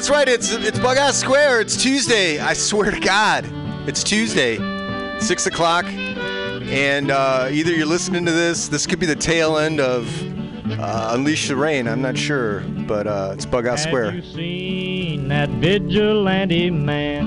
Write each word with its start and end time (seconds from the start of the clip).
That's 0.00 0.08
right. 0.08 0.28
It's 0.30 0.50
it's 0.52 0.78
Bughouse 0.78 1.20
Square. 1.20 1.60
It's 1.60 1.76
Tuesday. 1.76 2.38
I 2.38 2.54
swear 2.54 2.90
to 2.90 2.98
God, 2.98 3.44
it's 3.86 4.02
Tuesday, 4.02 4.56
six 5.20 5.46
o'clock, 5.46 5.84
and 5.84 7.10
uh, 7.10 7.50
either 7.50 7.70
you're 7.70 7.84
listening 7.84 8.24
to 8.24 8.32
this. 8.32 8.68
This 8.68 8.86
could 8.86 8.98
be 8.98 9.04
the 9.04 9.14
tail 9.14 9.58
end 9.58 9.78
of 9.78 10.08
uh, 10.80 11.10
Unleash 11.12 11.48
the 11.48 11.56
Rain. 11.56 11.86
I'm 11.86 12.00
not 12.00 12.16
sure, 12.16 12.60
but 12.60 13.06
uh, 13.06 13.32
it's 13.34 13.44
Bughouse 13.44 13.80
Square. 13.80 14.12
Have 14.12 14.24
you 14.24 14.32
seen 14.32 15.28
that 15.28 15.50
vigilante 15.50 16.70
man? 16.70 17.26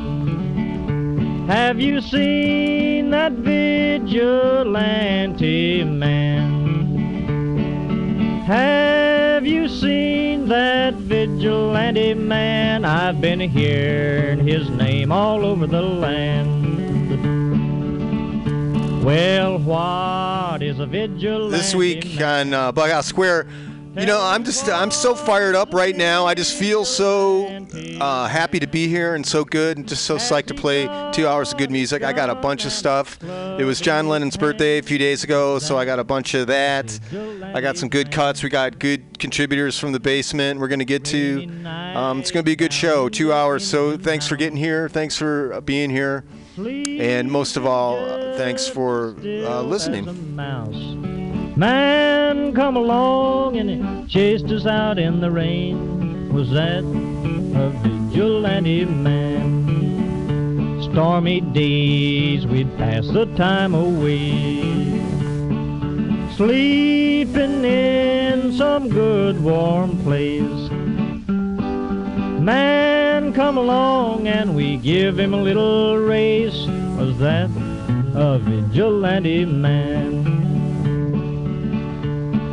Have 1.48 1.80
you 1.80 2.02
seen 2.02 3.12
that 3.12 3.34
vigilante 3.34 4.64
man? 5.84 6.42
Have 8.48 9.13
you 9.46 9.68
seen 9.68 10.48
that 10.48 10.94
vigilante 10.96 12.14
man? 12.14 12.86
I've 12.86 13.20
been 13.20 13.40
hearing 13.40 14.46
his 14.46 14.70
name 14.70 15.12
all 15.12 15.46
over 15.46 15.68
the 15.68 15.82
land. 15.82 16.64
Well, 19.04 19.58
what 19.60 20.64
is 20.64 20.80
a 20.80 20.86
vigilante? 20.86 21.58
This 21.58 21.76
week 21.76 22.20
man? 22.20 22.54
on 22.54 22.54
uh, 22.54 22.72
Bughouse 22.72 23.06
Square, 23.06 23.48
you 23.96 24.06
know, 24.06 24.20
I'm 24.22 24.44
just 24.44 24.70
I'm 24.70 24.92
so 24.92 25.14
fired 25.14 25.56
up 25.56 25.74
right 25.74 25.96
now. 25.96 26.26
I 26.26 26.34
just 26.34 26.58
feel 26.58 26.84
so 26.84 27.48
uh, 28.00 28.28
happy 28.28 28.60
to 28.60 28.68
be 28.68 28.88
here 28.88 29.14
and 29.16 29.26
so 29.26 29.44
good 29.44 29.78
and 29.78 29.88
just 29.88 30.06
so 30.06 30.18
psyched 30.18 30.48
to 30.48 30.54
play 30.54 30.86
two 31.12 31.28
hours 31.28 31.52
of 31.52 31.60
good 31.60 31.70
music. 31.70 32.04
I 32.04 32.12
got 32.12 32.30
a 32.30 32.36
bunch 32.36 32.66
of 32.66 32.72
stuff. 32.72 33.22
It 33.24 33.66
was 33.66 33.80
John 33.80 34.08
Lennon's 34.08 34.38
birthday 34.38 34.80
a 34.80 34.82
few 34.82 34.98
days 34.98 35.24
ago, 35.24 35.60
so 35.60 35.78
I 35.78 35.86
got 35.86 36.00
a 36.00 36.04
bunch 36.04 36.34
of 36.34 36.48
that. 36.48 37.00
I 37.54 37.62
got 37.62 37.78
some 37.78 37.90
good 37.90 38.12
cuts. 38.12 38.42
We 38.42 38.50
got 38.50 38.80
good 38.80 39.20
contributors 39.20 39.78
from 39.78 39.92
the 39.92 40.00
basement. 40.00 40.60
We're 40.60 40.70
gonna 40.70 40.86
get 40.86 41.06
to. 41.06 41.48
Um, 41.66 42.20
it's 42.20 42.32
gonna 42.32 42.44
be 42.44 42.54
a 42.54 42.58
good 42.58 42.74
show. 42.74 43.10
Two 43.10 43.32
hours. 43.32 43.66
So 43.66 43.98
thanks 43.98 44.28
for 44.28 44.36
getting 44.36 44.58
here. 44.58 44.90
Thanks 44.90 45.18
for 45.18 45.54
uh, 45.54 45.62
being 45.62 45.90
here. 45.90 46.24
And 46.58 47.32
most 47.32 47.58
of 47.58 47.66
all, 47.66 47.98
uh, 48.04 48.38
thanks 48.38 48.68
for 48.68 49.16
uh, 49.24 49.62
listening. 49.62 51.23
Man 51.56 52.52
come 52.56 52.76
along 52.76 53.58
and 53.58 53.70
he 53.70 54.08
chased 54.08 54.46
us 54.46 54.66
out 54.66 54.98
in 54.98 55.20
the 55.22 55.30
rain. 55.30 56.34
Was 56.34 56.50
that 56.50 56.80
a 56.80 57.70
vigilante 57.84 58.86
man? 58.86 60.82
Stormy 60.82 61.42
days 61.42 62.48
we'd 62.48 62.76
pass 62.78 63.08
the 63.08 63.28
time 63.36 63.76
away. 63.76 64.62
Sleeping 66.36 67.64
in 67.64 68.54
some 68.54 68.90
good 68.90 69.40
warm 69.40 70.02
place. 70.02 70.72
Man 72.42 73.32
come 73.32 73.60
along 73.60 74.28
and 74.28 74.56
we 74.56 74.78
give 74.78 75.20
him 75.20 75.36
a 75.36 75.42
little 75.42 76.00
race. 76.00 76.66
Was 76.98 77.16
that 77.20 77.52
a 78.16 78.40
vigilante 78.40 79.46
man? 79.46 80.33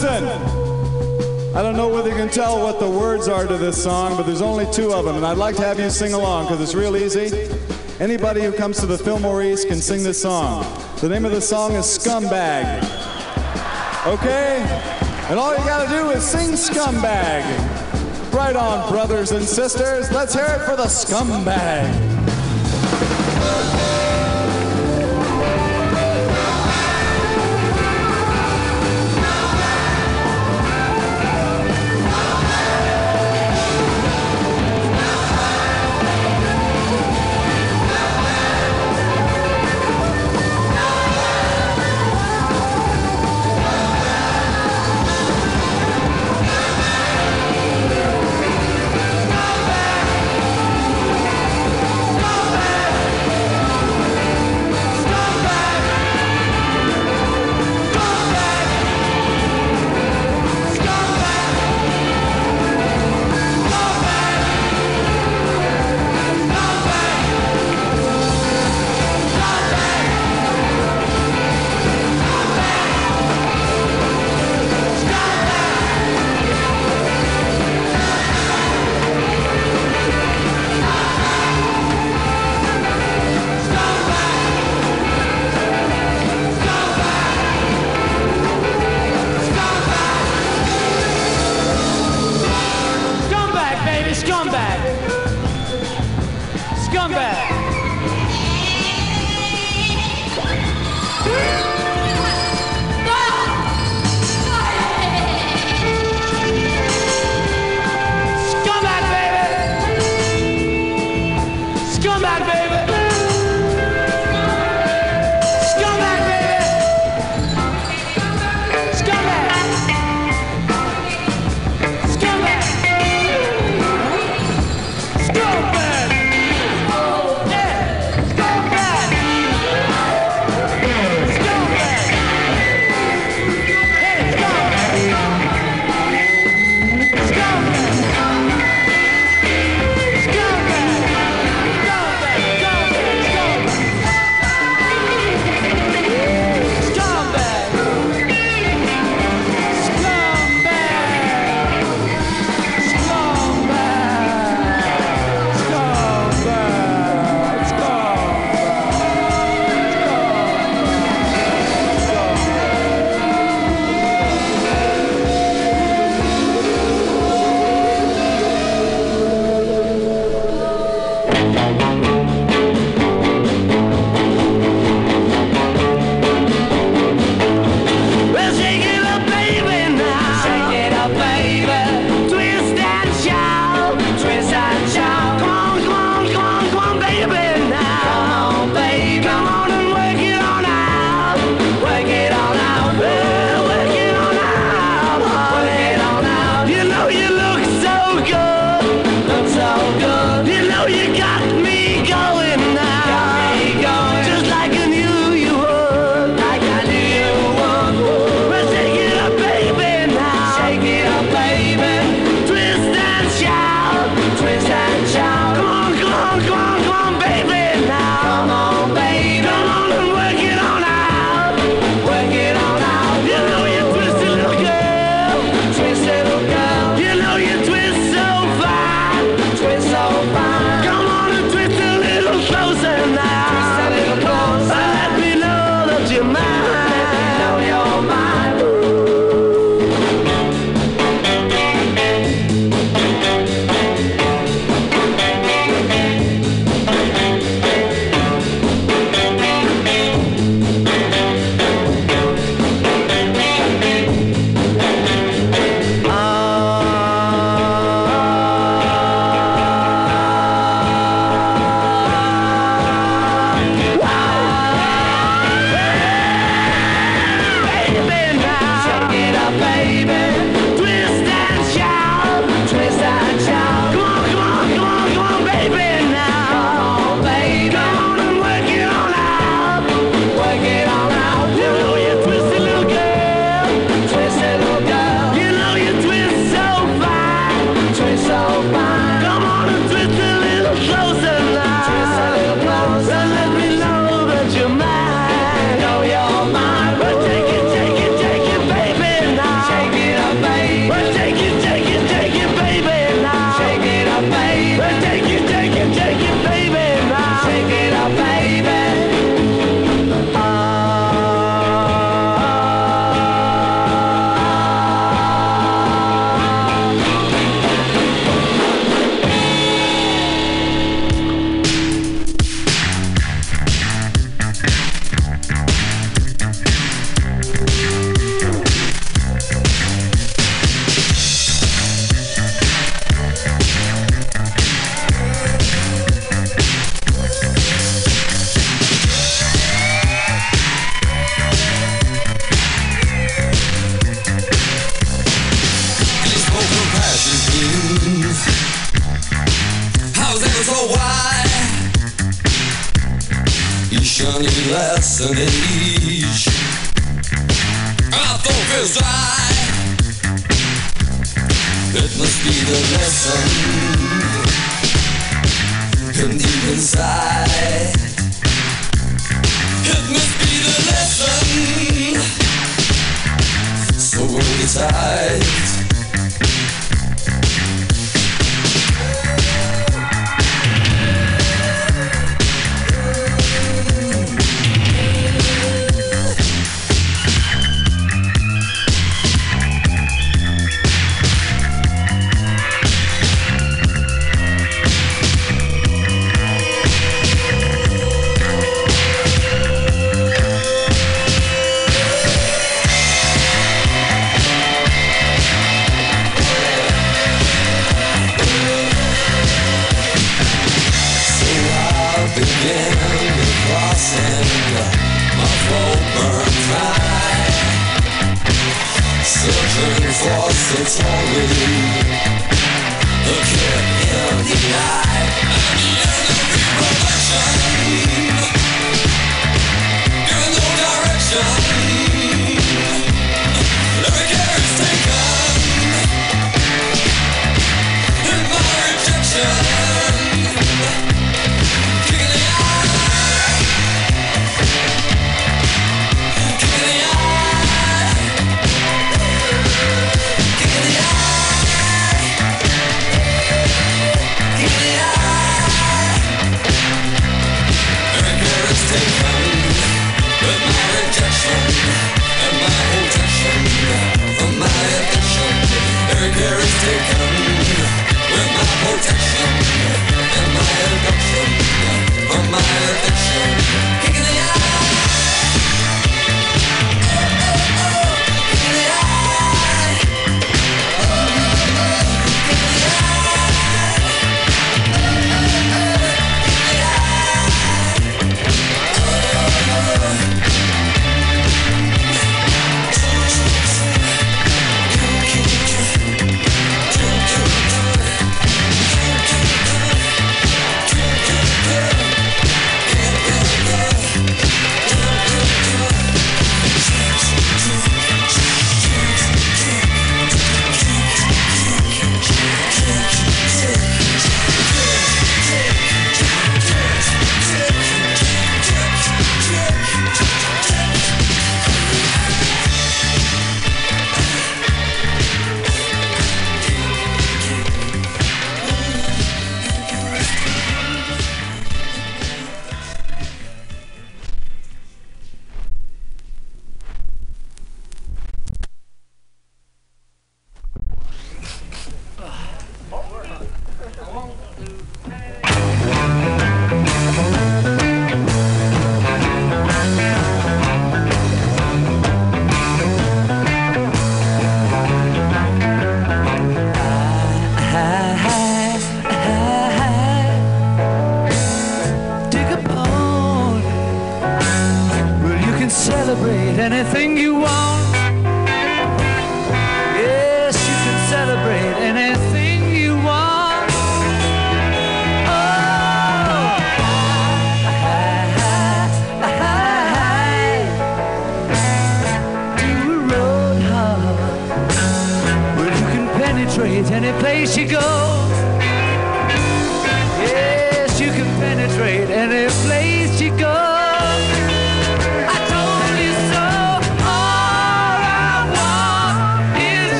Listen. 0.00 1.56
I 1.56 1.62
don't 1.62 1.76
know 1.76 1.88
whether 1.88 2.08
you 2.08 2.14
can 2.14 2.28
tell 2.28 2.62
what 2.62 2.78
the 2.78 2.88
words 2.88 3.26
are 3.26 3.46
to 3.48 3.56
this 3.58 3.82
song, 3.82 4.16
but 4.16 4.26
there's 4.26 4.42
only 4.42 4.64
two 4.70 4.92
of 4.92 5.04
them, 5.04 5.16
and 5.16 5.26
I'd 5.26 5.38
like 5.38 5.56
to 5.56 5.62
have 5.62 5.80
you 5.80 5.90
sing 5.90 6.12
along 6.12 6.44
because 6.44 6.60
it's 6.60 6.74
real 6.74 6.96
easy. 6.96 7.48
Anybody 7.98 8.42
who 8.42 8.52
comes 8.52 8.78
to 8.78 8.86
the 8.86 8.96
Fillmore 8.96 9.42
East 9.42 9.66
can 9.66 9.78
sing 9.78 10.04
this 10.04 10.22
song. 10.22 10.64
The 11.00 11.08
name 11.08 11.24
of 11.24 11.32
the 11.32 11.40
song 11.40 11.72
is 11.72 11.84
Scumbag. 11.84 12.78
Okay? 14.06 14.58
And 15.30 15.38
all 15.38 15.50
you 15.50 15.64
gotta 15.64 15.88
do 15.88 16.10
is 16.10 16.24
sing 16.24 16.50
Scumbag. 16.50 17.42
Right 18.32 18.54
on, 18.54 18.88
brothers 18.92 19.32
and 19.32 19.44
sisters. 19.44 20.12
Let's 20.12 20.32
hear 20.32 20.44
it 20.44 20.60
for 20.60 20.76
the 20.76 20.84
Scumbag. 20.84 21.90
Scumbag. 21.90 22.17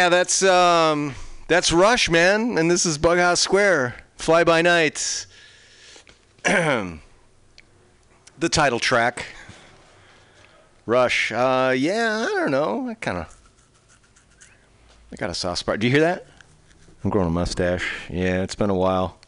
Yeah, 0.00 0.08
that's 0.08 0.42
um, 0.42 1.14
that's 1.46 1.72
Rush, 1.72 2.08
man, 2.08 2.56
and 2.56 2.70
this 2.70 2.86
is 2.86 2.96
Bughouse 2.96 3.36
Square, 3.36 3.96
Fly 4.16 4.44
By 4.44 4.62
Night. 4.62 5.26
the 6.44 6.98
title 8.50 8.78
track. 8.78 9.26
Rush. 10.86 11.30
Uh, 11.30 11.74
yeah, 11.76 12.26
I 12.26 12.34
don't 12.34 12.50
know. 12.50 12.88
I 12.88 12.94
kind 12.94 13.18
of, 13.18 13.38
I 15.12 15.16
got 15.16 15.28
a 15.28 15.34
soft 15.34 15.58
spot. 15.58 15.80
Do 15.80 15.86
you 15.86 15.92
hear 15.92 16.00
that? 16.00 16.24
I'm 17.04 17.10
growing 17.10 17.28
a 17.28 17.30
mustache. 17.30 18.08
Yeah, 18.08 18.42
it's 18.42 18.54
been 18.54 18.70
a 18.70 18.74
while. 18.74 19.18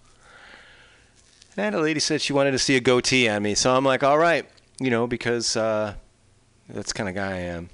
And 1.55 1.75
a 1.75 1.81
lady 1.81 2.01
said 2.01 2.23
she 2.23 2.33
wanted 2.33 2.53
to 2.53 2.59
see 2.59 2.77
a 2.77 2.81
goatee 2.81 3.29
on 3.29 3.43
me, 3.43 3.55
so 3.55 3.77
I'm 3.77 3.85
like, 3.85 4.03
all 4.03 4.17
right, 4.17 4.47
you 4.81 4.89
know, 4.89 5.07
because 5.07 5.55
uh, 5.55 5.93
that's 6.67 6.95
kind 6.95 7.11
of 7.11 7.15
guy 7.15 7.33
I 7.33 7.41
am. 7.41 7.69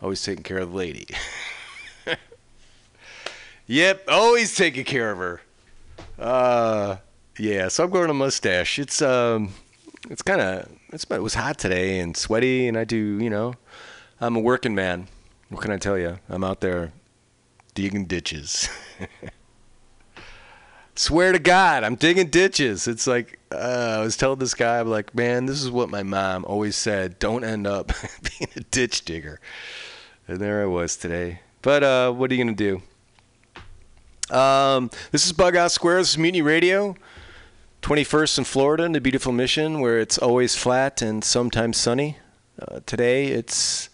Always 0.00 0.22
taking 0.22 0.44
care 0.44 0.58
of 0.58 0.70
the 0.70 0.76
lady. 0.76 1.08
yep, 3.70 4.04
always 4.08 4.54
taking 4.54 4.84
care 4.84 5.12
of 5.12 5.18
her. 5.18 5.40
Uh, 6.18 6.96
yeah, 7.38 7.68
so 7.68 7.84
I'm 7.84 7.90
growing 7.90 8.10
a 8.10 8.14
mustache. 8.14 8.78
It's 8.78 9.00
um, 9.00 9.54
it's 10.10 10.22
kind 10.22 10.40
of 10.40 10.68
it's 10.92 11.04
it 11.04 11.22
was 11.22 11.34
hot 11.34 11.58
today 11.58 12.00
and 12.00 12.16
sweaty, 12.16 12.66
and 12.68 12.76
I 12.76 12.84
do 12.84 12.96
you 12.96 13.30
know, 13.30 13.54
I'm 14.20 14.36
a 14.36 14.40
working 14.40 14.74
man. 14.74 15.06
What 15.48 15.62
can 15.62 15.70
I 15.70 15.78
tell 15.78 15.98
you? 15.98 16.18
I'm 16.28 16.44
out 16.44 16.60
there 16.60 16.92
digging 17.74 18.06
ditches. 18.06 18.68
Swear 20.96 21.32
to 21.32 21.38
God, 21.38 21.82
I'm 21.82 21.94
digging 21.94 22.28
ditches. 22.28 22.86
It's 22.86 23.06
like 23.06 23.38
uh, 23.52 23.98
I 24.00 24.02
was 24.02 24.16
telling 24.16 24.40
this 24.40 24.54
guy, 24.54 24.80
I'm 24.80 24.90
like, 24.90 25.14
man, 25.14 25.46
this 25.46 25.62
is 25.62 25.70
what 25.70 25.88
my 25.88 26.02
mom 26.02 26.44
always 26.44 26.76
said: 26.76 27.18
don't 27.18 27.44
end 27.44 27.66
up 27.66 27.92
being 28.38 28.50
a 28.56 28.60
ditch 28.60 29.04
digger. 29.04 29.40
And 30.28 30.38
there 30.38 30.62
I 30.62 30.66
was 30.66 30.96
today. 30.96 31.40
But 31.62 31.82
uh, 31.82 32.12
what 32.12 32.30
are 32.30 32.34
you 32.34 32.44
gonna 32.44 32.56
do? 32.56 32.82
Um, 34.30 34.90
this 35.10 35.26
is 35.26 35.32
Bughouse 35.32 35.72
Square. 35.72 35.98
This 35.98 36.10
is 36.10 36.18
Mutiny 36.18 36.40
Radio. 36.40 36.94
21st 37.82 38.38
in 38.38 38.44
Florida 38.44 38.84
in 38.84 38.92
the 38.92 39.00
beautiful 39.00 39.32
mission 39.32 39.80
where 39.80 39.98
it's 39.98 40.18
always 40.18 40.54
flat 40.54 41.02
and 41.02 41.24
sometimes 41.24 41.76
sunny. 41.76 42.18
Uh, 42.60 42.80
today 42.86 43.26
it's 43.26 43.88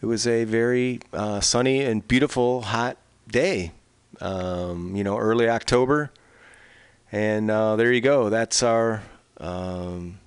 it 0.00 0.06
was 0.06 0.26
a 0.26 0.44
very 0.44 1.00
uh, 1.12 1.40
sunny 1.40 1.82
and 1.82 2.06
beautiful 2.06 2.62
hot 2.62 2.98
day. 3.26 3.72
Um, 4.20 4.94
you 4.94 5.02
know, 5.02 5.16
early 5.16 5.48
October, 5.48 6.12
and 7.10 7.50
uh, 7.50 7.76
there 7.76 7.92
you 7.92 8.00
go. 8.00 8.30
That's 8.30 8.62
our 8.62 9.02
um, 9.38 10.20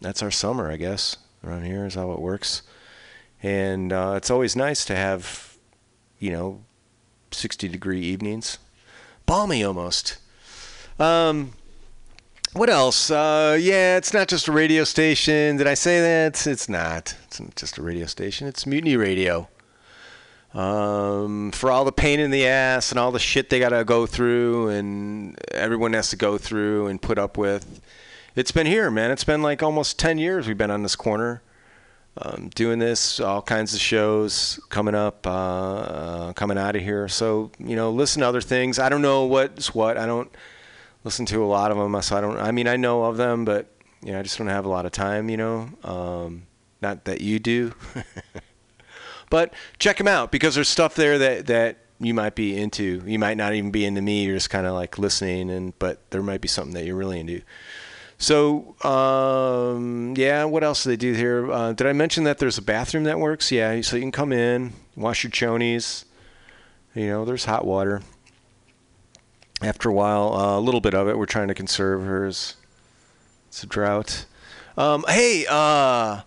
that's 0.00 0.22
our 0.22 0.30
summer, 0.30 0.70
I 0.70 0.76
guess. 0.76 1.16
Around 1.42 1.64
here 1.64 1.86
is 1.86 1.94
how 1.94 2.12
it 2.12 2.20
works, 2.20 2.62
and 3.42 3.92
uh, 3.92 4.14
it's 4.16 4.30
always 4.30 4.54
nice 4.54 4.84
to 4.86 4.96
have 4.96 5.56
you 6.18 6.32
know 6.32 6.60
60 7.32 7.68
degree 7.68 8.00
evenings, 8.00 8.58
balmy 9.26 9.64
almost. 9.64 10.18
Um, 10.98 11.52
what 12.52 12.68
else? 12.68 13.10
Uh, 13.10 13.56
yeah, 13.60 13.96
it's 13.96 14.12
not 14.12 14.28
just 14.28 14.48
a 14.48 14.52
radio 14.52 14.84
station. 14.84 15.56
Did 15.56 15.66
I 15.66 15.74
say 15.74 16.00
that? 16.00 16.46
It's 16.46 16.68
not. 16.68 17.14
It's 17.26 17.40
not 17.40 17.54
just 17.54 17.78
a 17.78 17.82
radio 17.82 18.06
station. 18.06 18.48
It's 18.48 18.66
Mutiny 18.66 18.96
Radio. 18.96 19.48
Um, 20.52 21.52
for 21.52 21.70
all 21.70 21.84
the 21.84 21.92
pain 21.92 22.18
in 22.18 22.32
the 22.32 22.46
ass 22.46 22.90
and 22.90 22.98
all 22.98 23.12
the 23.12 23.20
shit 23.20 23.50
they 23.50 23.60
gotta 23.60 23.84
go 23.84 24.04
through 24.04 24.70
and 24.70 25.38
everyone 25.52 25.92
has 25.92 26.10
to 26.10 26.16
go 26.16 26.38
through 26.38 26.88
and 26.88 27.00
put 27.00 27.18
up 27.18 27.38
with, 27.38 27.80
it's 28.34 28.50
been 28.50 28.66
here, 28.66 28.90
man. 28.90 29.12
It's 29.12 29.22
been 29.22 29.42
like 29.42 29.62
almost 29.62 29.96
10 29.98 30.18
years 30.18 30.48
we've 30.48 30.58
been 30.58 30.72
on 30.72 30.82
this 30.82 30.96
corner. 30.96 31.40
Um, 32.16 32.50
doing 32.54 32.80
this, 32.80 33.20
all 33.20 33.40
kinds 33.40 33.72
of 33.72 33.80
shows 33.80 34.58
coming 34.68 34.94
up, 34.96 35.26
uh, 35.26 35.30
uh, 35.30 36.32
coming 36.32 36.58
out 36.58 36.74
of 36.76 36.82
here. 36.82 37.06
So, 37.08 37.52
you 37.58 37.76
know, 37.76 37.90
listen 37.90 38.20
to 38.20 38.28
other 38.28 38.40
things. 38.40 38.78
I 38.78 38.88
don't 38.88 39.00
know 39.00 39.24
what's 39.24 39.74
what. 39.74 39.96
I 39.96 40.06
don't 40.06 40.30
listen 41.04 41.24
to 41.26 41.42
a 41.42 41.46
lot 41.46 41.70
of 41.70 41.76
them. 41.76 42.00
So 42.02 42.16
I 42.16 42.20
don't. 42.20 42.36
I 42.36 42.50
mean, 42.50 42.66
I 42.66 42.76
know 42.76 43.04
of 43.04 43.16
them, 43.16 43.44
but 43.44 43.70
you 44.02 44.12
know, 44.12 44.18
I 44.18 44.22
just 44.22 44.38
don't 44.38 44.48
have 44.48 44.64
a 44.64 44.68
lot 44.68 44.86
of 44.86 44.92
time. 44.92 45.28
You 45.30 45.36
know, 45.36 45.68
um, 45.84 46.46
not 46.82 47.04
that 47.04 47.20
you 47.20 47.38
do. 47.38 47.74
but 49.30 49.54
check 49.78 49.98
them 49.98 50.08
out 50.08 50.32
because 50.32 50.54
there's 50.54 50.68
stuff 50.68 50.94
there 50.94 51.18
that 51.18 51.46
that 51.46 51.78
you 51.98 52.14
might 52.14 52.34
be 52.34 52.56
into. 52.56 53.02
You 53.06 53.18
might 53.18 53.36
not 53.36 53.54
even 53.54 53.70
be 53.70 53.84
into 53.84 54.00
me. 54.00 54.24
You're 54.24 54.36
just 54.36 54.50
kind 54.50 54.66
of 54.66 54.74
like 54.74 54.98
listening, 54.98 55.50
and 55.50 55.78
but 55.78 56.10
there 56.10 56.22
might 56.22 56.40
be 56.40 56.48
something 56.48 56.74
that 56.74 56.84
you're 56.84 56.96
really 56.96 57.20
into. 57.20 57.42
So 58.20 58.76
um, 58.84 60.14
yeah, 60.14 60.44
what 60.44 60.62
else 60.62 60.84
do 60.84 60.90
they 60.90 60.96
do 60.96 61.14
here? 61.14 61.50
Uh, 61.50 61.72
did 61.72 61.86
I 61.86 61.94
mention 61.94 62.24
that 62.24 62.38
there's 62.38 62.58
a 62.58 62.62
bathroom 62.62 63.04
that 63.04 63.18
works? 63.18 63.50
Yeah, 63.50 63.80
so 63.80 63.96
you 63.96 64.02
can 64.02 64.12
come 64.12 64.30
in, 64.30 64.74
wash 64.94 65.24
your 65.24 65.30
chonies. 65.30 66.04
You 66.94 67.06
know, 67.06 67.24
there's 67.24 67.46
hot 67.46 67.64
water 67.64 68.02
after 69.62 69.88
a 69.88 69.92
while, 69.92 70.34
uh, 70.34 70.58
a 70.58 70.60
little 70.60 70.82
bit 70.82 70.94
of 70.94 71.08
it. 71.08 71.16
We're 71.16 71.24
trying 71.24 71.48
to 71.48 71.54
conserve 71.54 72.02
hers. 72.04 72.56
It's 73.48 73.62
a 73.62 73.66
drought. 73.66 74.26
Um, 74.76 75.04
hey, 75.08 75.46
uh, 75.48 76.20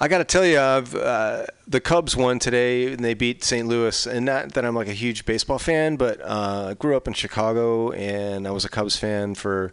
I 0.00 0.08
got 0.08 0.18
to 0.18 0.24
tell 0.24 0.44
you, 0.44 0.58
uh, 0.58 1.46
the 1.68 1.80
Cubs 1.80 2.16
won 2.16 2.40
today 2.40 2.92
and 2.92 3.04
they 3.04 3.14
beat 3.14 3.44
St. 3.44 3.68
Louis. 3.68 4.06
And 4.06 4.26
not 4.26 4.54
that 4.54 4.64
I'm 4.64 4.74
like 4.74 4.88
a 4.88 4.92
huge 4.92 5.24
baseball 5.24 5.60
fan, 5.60 5.94
but 5.94 6.20
uh, 6.20 6.68
I 6.70 6.74
grew 6.74 6.96
up 6.96 7.06
in 7.06 7.14
Chicago 7.14 7.92
and 7.92 8.48
I 8.48 8.50
was 8.50 8.64
a 8.64 8.68
Cubs 8.68 8.96
fan 8.96 9.36
for, 9.36 9.72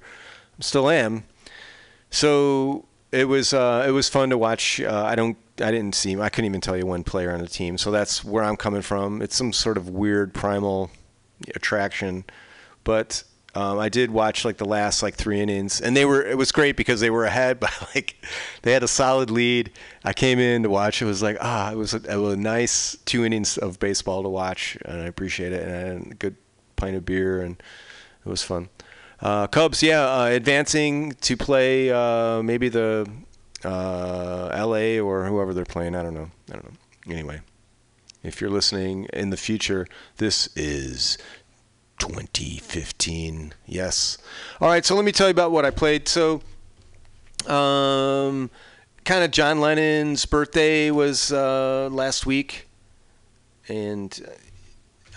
I 0.60 0.62
still 0.62 0.90
am. 0.92 1.24
So 2.10 2.86
it 3.12 3.28
was 3.28 3.54
uh, 3.54 3.86
it 3.88 3.92
was 3.92 4.10
fun 4.10 4.30
to 4.30 4.38
watch. 4.38 4.82
Uh, 4.82 5.04
I 5.06 5.16
don't 5.16 5.38
I 5.62 5.72
didn't 5.72 5.96
see 5.96 6.20
I 6.20 6.30
couldn't 6.30 6.46
even 6.46 6.62
tell 6.62 6.78
you 6.78 6.86
one 6.86 7.04
player 7.04 7.32
on 7.32 7.40
the 7.40 7.48
team. 7.48 7.78
So 7.78 7.92
that's 7.92 8.24
where 8.24 8.44
I'm 8.44 8.58
coming 8.58 8.82
from. 8.82 9.22
It's 9.22 9.36
some 9.36 9.54
sort 9.54 9.78
of 9.78 9.90
weird 9.90 10.34
primal 10.34 10.92
attraction 11.56 12.26
but 12.84 13.24
um, 13.56 13.80
I 13.80 13.90
did 13.90 14.12
watch 14.12 14.46
like 14.46 14.58
the 14.58 14.66
last 14.66 15.04
like 15.04 15.16
three 15.16 15.40
innings, 15.40 15.82
and 15.82 15.96
they 15.96 16.06
were 16.06 16.24
it 16.24 16.38
was 16.38 16.52
great 16.52 16.76
because 16.76 17.00
they 17.00 17.10
were 17.10 17.26
ahead 17.26 17.60
by 17.66 17.72
like 17.94 18.16
they 18.62 18.74
had 18.74 18.84
a 18.84 18.88
solid 18.88 19.30
lead. 19.30 19.72
I 20.04 20.14
came 20.14 20.40
in 20.40 20.64
to 20.64 20.70
watch. 20.70 21.02
It 21.02 21.06
was 21.06 21.22
like 21.22 21.38
ah, 21.42 21.72
it 21.72 21.76
was 21.76 21.94
a, 21.94 21.98
it 21.98 22.18
was 22.18 22.34
a 22.34 22.38
nice 22.38 22.98
two 23.06 23.26
innings 23.26 23.58
of 23.58 23.80
baseball 23.80 24.24
to 24.24 24.30
watch, 24.30 24.78
and 24.86 25.02
I 25.02 25.06
appreciate 25.06 25.54
it. 25.54 25.64
And 25.64 25.72
I 25.72 25.80
had 25.80 26.12
a 26.12 26.16
good 26.16 26.36
pint 26.76 26.96
of 26.96 27.06
beer, 27.06 27.42
and 27.42 27.62
it 28.26 28.30
was 28.30 28.44
fun. 28.44 28.70
Uh, 29.22 29.48
Cubs, 29.48 29.84
yeah, 29.84 30.02
uh, 30.02 30.26
advancing 30.26 31.12
to 31.22 31.36
play 31.36 31.92
uh, 31.92 32.42
maybe 32.42 32.70
the 32.70 33.10
uh, 33.66 34.50
L.A. 34.54 35.00
or 35.00 35.26
whoever 35.26 35.54
they're 35.54 35.66
playing. 35.66 35.96
I 35.96 36.04
don't 36.04 36.14
know. 36.14 36.32
I 36.50 36.54
don't 36.54 36.66
know. 36.66 37.14
Anyway, 37.14 37.42
if 38.24 38.40
you're 38.40 38.50
listening 38.50 39.08
in 39.12 39.30
the 39.30 39.38
future, 39.38 39.88
this 40.18 40.48
is 40.56 41.18
2015. 42.00 43.54
Yes. 43.66 44.18
All 44.62 44.70
right, 44.70 44.86
so 44.86 44.96
let 44.96 45.04
me 45.04 45.12
tell 45.12 45.28
you 45.28 45.32
about 45.32 45.52
what 45.52 45.66
I 45.66 45.72
played. 45.72 46.08
So, 46.08 46.42
um, 47.48 48.50
kind 49.04 49.24
of 49.24 49.32
John 49.32 49.60
Lennon's 49.60 50.26
birthday 50.26 50.92
was 50.92 51.34
uh, 51.34 51.90
last 51.92 52.26
week, 52.26 52.70
and 53.68 54.22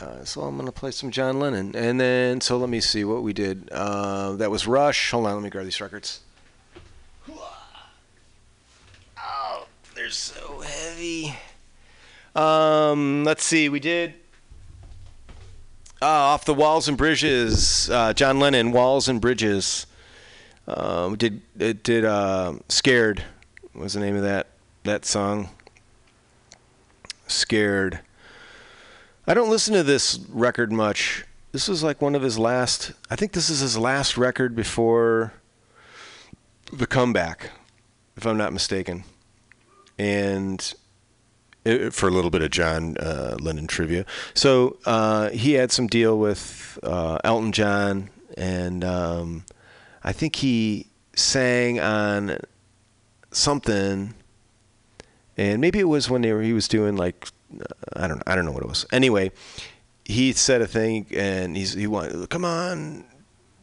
uh, 0.02 0.24
so 0.24 0.42
I'm 0.42 0.56
gonna 0.56 0.72
play 0.72 0.90
some 0.90 1.10
John 1.10 1.38
Lennon. 1.38 1.76
And 1.76 2.00
then, 2.00 2.40
so 2.40 2.56
let 2.56 2.68
me 2.68 2.80
see 2.80 3.04
what 3.04 3.22
we 3.22 3.32
did. 3.32 3.68
Uh, 3.70 4.32
that 4.32 4.50
was 4.50 4.66
Rush. 4.66 5.12
Hold 5.12 5.26
on, 5.26 5.34
let 5.34 5.42
me 5.42 5.50
grab 5.50 5.64
these 5.64 5.80
records. 5.80 6.20
Oh, 9.18 9.66
they're 9.94 10.10
so 10.10 10.60
heavy. 10.60 11.36
Um, 12.34 13.24
let's 13.24 13.44
see. 13.44 13.68
We 13.68 13.78
did 13.78 14.14
uh, 16.00 16.06
off 16.06 16.44
the 16.44 16.54
Walls 16.54 16.88
and 16.88 16.98
Bridges, 16.98 17.88
uh, 17.90 18.12
John 18.12 18.40
Lennon, 18.40 18.72
Walls 18.72 19.08
and 19.08 19.20
Bridges. 19.20 19.86
Um, 20.66 21.16
did 21.16 21.42
it 21.58 21.84
did 21.84 22.04
uh, 22.04 22.54
Scared 22.68 23.24
was 23.74 23.94
the 23.94 24.00
name 24.00 24.16
of 24.16 24.22
that 24.22 24.48
that 24.84 25.04
song? 25.04 25.50
Scared. 27.28 28.00
I 29.26 29.34
don't 29.34 29.50
listen 29.50 29.74
to 29.74 29.84
this 29.84 30.18
record 30.30 30.72
much. 30.72 31.24
This 31.52 31.68
was 31.68 31.82
like 31.84 32.02
one 32.02 32.16
of 32.16 32.22
his 32.22 32.38
last. 32.38 32.92
I 33.08 33.14
think 33.14 33.32
this 33.32 33.50
is 33.50 33.60
his 33.60 33.78
last 33.78 34.16
record 34.18 34.56
before 34.56 35.32
the 36.72 36.88
comeback, 36.88 37.50
if 38.16 38.26
I'm 38.26 38.36
not 38.36 38.52
mistaken. 38.52 39.04
And 39.96 40.74
it, 41.64 41.94
for 41.94 42.08
a 42.08 42.10
little 42.10 42.30
bit 42.30 42.42
of 42.42 42.50
John 42.50 42.96
uh, 42.96 43.36
Lennon 43.40 43.68
trivia. 43.68 44.04
So 44.34 44.78
uh, 44.86 45.30
he 45.30 45.52
had 45.52 45.70
some 45.70 45.86
deal 45.86 46.18
with 46.18 46.80
uh, 46.82 47.18
Elton 47.22 47.52
John, 47.52 48.10
and 48.36 48.82
um, 48.82 49.44
I 50.02 50.12
think 50.12 50.36
he 50.36 50.86
sang 51.14 51.78
on 51.78 52.38
something, 53.30 54.14
and 55.36 55.60
maybe 55.60 55.78
it 55.78 55.88
was 55.88 56.10
when 56.10 56.22
were, 56.22 56.42
he 56.42 56.52
was 56.52 56.66
doing 56.66 56.96
like 56.96 57.28
I 57.94 58.06
don't 58.06 58.22
I 58.26 58.34
don't 58.34 58.44
know 58.44 58.52
what 58.52 58.62
it 58.62 58.68
was. 58.68 58.86
Anyway, 58.92 59.32
he 60.04 60.32
said 60.32 60.62
a 60.62 60.66
thing, 60.66 61.06
and 61.14 61.56
he's 61.56 61.74
he 61.74 61.86
wanted 61.86 62.28
come 62.30 62.44
on. 62.44 63.04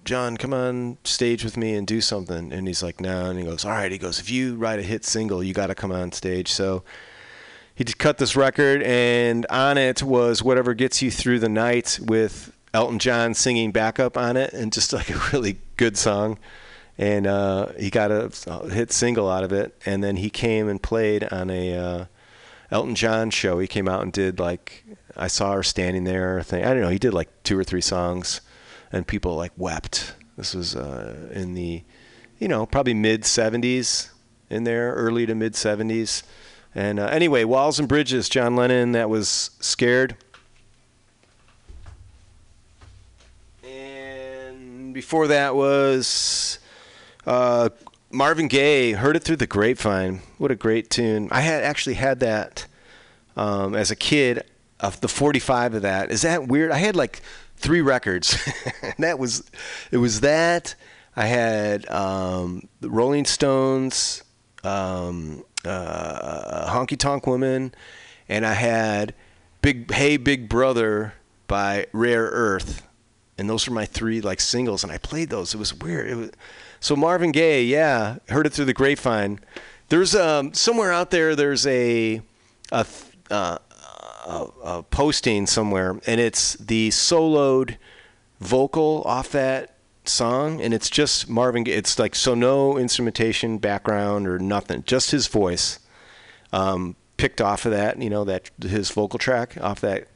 John, 0.06 0.38
come 0.38 0.54
on 0.54 0.98
stage 1.04 1.44
with 1.44 1.56
me 1.56 1.76
and 1.76 1.86
do 1.86 2.02
something. 2.02 2.52
And 2.52 2.66
he's 2.68 2.82
like, 2.82 3.00
no. 3.00 3.30
And 3.30 3.38
he 3.38 3.46
goes, 3.46 3.64
all 3.64 3.72
right. 3.72 3.92
He 3.92 4.00
goes, 4.00 4.20
if 4.20 4.32
you 4.32 4.56
write 4.56 4.80
a 4.80 4.82
hit 4.82 5.06
single, 5.06 5.44
you 5.44 5.54
got 5.54 5.68
to 5.68 5.76
come 5.76 5.92
on 5.92 6.14
stage. 6.14 6.48
So 6.48 6.84
he 7.80 7.86
just 7.86 7.98
cut 7.98 8.18
this 8.18 8.36
record, 8.36 8.84
and 8.84 9.46
on 9.50 9.78
it 9.78 10.04
was 10.04 10.44
"Whatever 10.44 10.74
Gets 10.74 11.02
You 11.02 11.10
Through 11.10 11.40
the 11.40 11.48
Night" 11.48 11.98
with 12.02 12.54
Elton 12.74 13.00
John 13.00 13.34
singing 13.34 13.72
backup 13.72 14.18
on 14.18 14.36
it, 14.36 14.52
and 14.52 14.74
just 14.74 14.92
like 14.92 15.10
a 15.10 15.22
really 15.32 15.60
good 15.78 15.98
song. 15.98 16.38
And 16.98 17.26
uh, 17.26 17.68
he 17.80 17.90
got 17.90 18.12
a 18.12 18.32
hit 18.70 18.92
single 18.92 19.30
out 19.30 19.46
of 19.46 19.54
it, 19.54 19.82
and 19.86 20.04
then 20.04 20.18
he 20.18 20.30
came 20.30 20.68
and 20.68 20.84
played 20.84 21.24
on 21.32 21.50
a 21.50 21.78
uh, 21.78 22.06
Elton 22.72 22.96
John 22.96 23.30
show. 23.30 23.60
He 23.60 23.68
came 23.68 23.88
out 23.88 24.04
and 24.04 24.12
did 24.12 24.40
like 24.40 24.84
I 25.16 25.28
saw 25.28 25.54
her 25.54 25.64
standing 25.64 26.04
there. 26.04 26.42
Thing 26.44 26.64
I 26.64 26.70
don't 26.74 26.82
know. 26.82 26.90
He 26.90 27.00
did 27.00 27.14
like 27.14 27.30
two 27.44 27.58
or 27.58 27.64
three 27.64 27.82
songs, 27.82 28.42
and 28.92 29.08
people 29.08 29.36
like 29.36 29.52
wept. 29.58 30.14
This 30.38 30.54
was 30.54 30.76
uh, 30.76 31.30
in 31.32 31.54
the, 31.54 31.84
you 32.38 32.48
know, 32.48 32.66
probably 32.66 32.94
mid 32.94 33.24
'70s 33.24 34.10
in 34.50 34.64
there, 34.64 34.94
early 34.94 35.26
to 35.26 35.36
mid 35.36 35.54
'70s. 35.54 36.24
And 36.76 37.00
uh, 37.00 37.08
anyway, 37.08 37.44
Walls 37.44 37.80
and 37.80 37.88
Bridges, 37.88 38.30
John 38.30 38.56
Lennon. 38.56 38.92
That 38.92 39.10
was 39.10 39.52
scared. 39.60 40.16
And 43.64 44.94
before 44.94 45.28
that 45.28 45.56
was 45.56 46.60
uh, 47.26 47.70
Marvin 48.12 48.48
Gaye. 48.48 48.94
Heard 48.94 49.16
it 49.16 49.24
through 49.24 49.38
the 49.38 49.48
grapevine. 49.48 50.22
What 50.38 50.52
a 50.52 50.56
great 50.56 50.90
tune! 50.90 51.30
I 51.32 51.42
had 51.42 51.64
actually 51.64 51.96
had 51.96 52.20
that 52.22 52.66
um, 53.36 53.76
as 53.76 53.92
a 53.92 53.96
kid. 53.96 54.44
Of 54.82 55.02
the 55.02 55.10
45 55.10 55.74
of 55.74 55.82
that, 55.82 56.10
is 56.10 56.22
that 56.22 56.48
weird? 56.48 56.72
I 56.72 56.78
had 56.78 56.96
like 56.96 57.22
three 57.58 57.82
records. 57.82 58.40
And 58.82 58.96
that 59.00 59.20
was, 59.20 59.44
it 59.92 59.98
was 59.98 60.22
that. 60.22 60.76
I 61.16 61.26
had 61.26 61.90
um, 61.90 62.70
the 62.80 62.90
Rolling 62.90 63.26
Stones, 63.26 64.24
um, 64.64 65.44
uh, 65.66 66.72
Honky 66.72 66.98
Tonk 66.98 67.28
Woman, 67.28 67.74
and 68.30 68.46
I 68.46 68.54
had 68.54 69.14
Big 69.62 69.92
Hey 69.92 70.16
Big 70.16 70.48
Brother 70.48 71.14
by 71.48 71.88
Rare 71.92 72.26
Earth, 72.26 72.88
and 73.38 73.50
those 73.50 73.68
were 73.68 73.74
my 73.74 73.86
three 73.86 74.22
like 74.22 74.40
singles, 74.40 74.84
and 74.84 74.94
I 74.94 74.98
played 74.98 75.30
those. 75.30 75.54
It 75.54 75.58
was 75.58 75.74
weird. 75.74 76.10
It 76.10 76.16
was, 76.16 76.32
so 76.80 76.96
Marvin 76.96 77.32
Gaye, 77.32 77.64
yeah, 77.64 78.18
heard 78.30 78.46
it 78.46 78.54
through 78.54 78.66
the 78.66 78.74
grapevine. 78.74 79.40
There's 79.90 80.16
um, 80.16 80.54
somewhere 80.54 80.92
out 80.92 81.12
there. 81.12 81.36
There's 81.36 81.66
a 81.68 82.22
a, 82.72 82.86
uh, 83.32 83.58
a, 84.26 84.48
a 84.64 84.84
posting 84.84 85.48
somewhere, 85.48 86.00
and 86.06 86.22
it's 86.22 86.54
the 86.54 86.90
soloed 86.90 87.78
vocal 88.40 89.04
off 89.06 89.32
that 89.32 89.76
song, 90.06 90.62
and 90.62 90.74
it's 90.74 90.90
just 90.90 91.30
Marvin. 91.30 91.64
Gaye. 91.64 91.74
It's 91.74 91.98
like 91.98 92.16
so 92.16 92.36
no 92.36 92.78
instrumentation, 92.78 93.58
background, 93.58 94.28
or 94.28 94.40
nothing, 94.40 94.84
just 94.86 95.12
his 95.12 95.28
voice 95.28 95.80
um, 96.54 96.96
picked 97.18 97.42
off 97.42 97.66
of 97.66 97.72
that. 97.72 98.02
You 98.02 98.10
know 98.10 98.24
that 98.26 98.52
his 98.62 98.92
vocal 98.92 99.20
track 99.20 99.58
off 99.60 99.82
that 99.82 100.08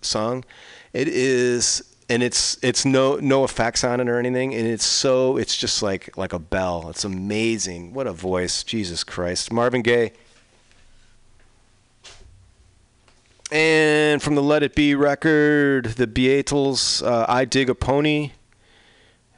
song. 0.00 0.44
It 0.92 1.08
is, 1.08 1.93
and 2.14 2.22
it's 2.22 2.56
it's 2.62 2.84
no 2.84 3.16
no 3.16 3.42
effects 3.42 3.82
on 3.82 3.98
it 3.98 4.08
or 4.08 4.20
anything, 4.20 4.54
and 4.54 4.68
it's 4.68 4.84
so 4.84 5.36
it's 5.36 5.56
just 5.56 5.82
like 5.82 6.16
like 6.16 6.32
a 6.32 6.38
bell. 6.38 6.88
It's 6.88 7.04
amazing. 7.04 7.92
What 7.92 8.06
a 8.06 8.12
voice, 8.12 8.62
Jesus 8.62 9.02
Christ, 9.02 9.52
Marvin 9.52 9.82
Gaye. 9.82 10.12
And 13.50 14.22
from 14.22 14.36
the 14.36 14.42
Let 14.42 14.62
It 14.62 14.76
Be 14.76 14.94
record, 14.94 15.86
the 15.96 16.06
Beatles, 16.06 17.04
uh, 17.04 17.26
I 17.28 17.44
Dig 17.44 17.68
a 17.68 17.74
Pony. 17.74 18.30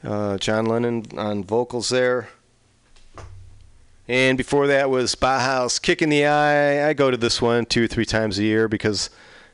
Uh, 0.04 0.36
John 0.36 0.66
Lennon 0.66 1.06
on 1.16 1.44
vocals 1.44 1.88
there. 1.88 2.28
And 4.06 4.36
before 4.36 4.66
that 4.66 4.90
was 4.90 5.14
Bauhaus, 5.14 5.80
Kick 5.80 6.02
in 6.02 6.10
the 6.10 6.26
Eye. 6.26 6.88
I 6.88 6.92
go 6.92 7.10
to 7.10 7.16
this 7.16 7.40
one 7.40 7.64
two 7.64 7.84
or 7.84 7.88
three 7.88 8.04
times 8.04 8.38
a 8.38 8.44
year 8.44 8.68
because 8.68 9.08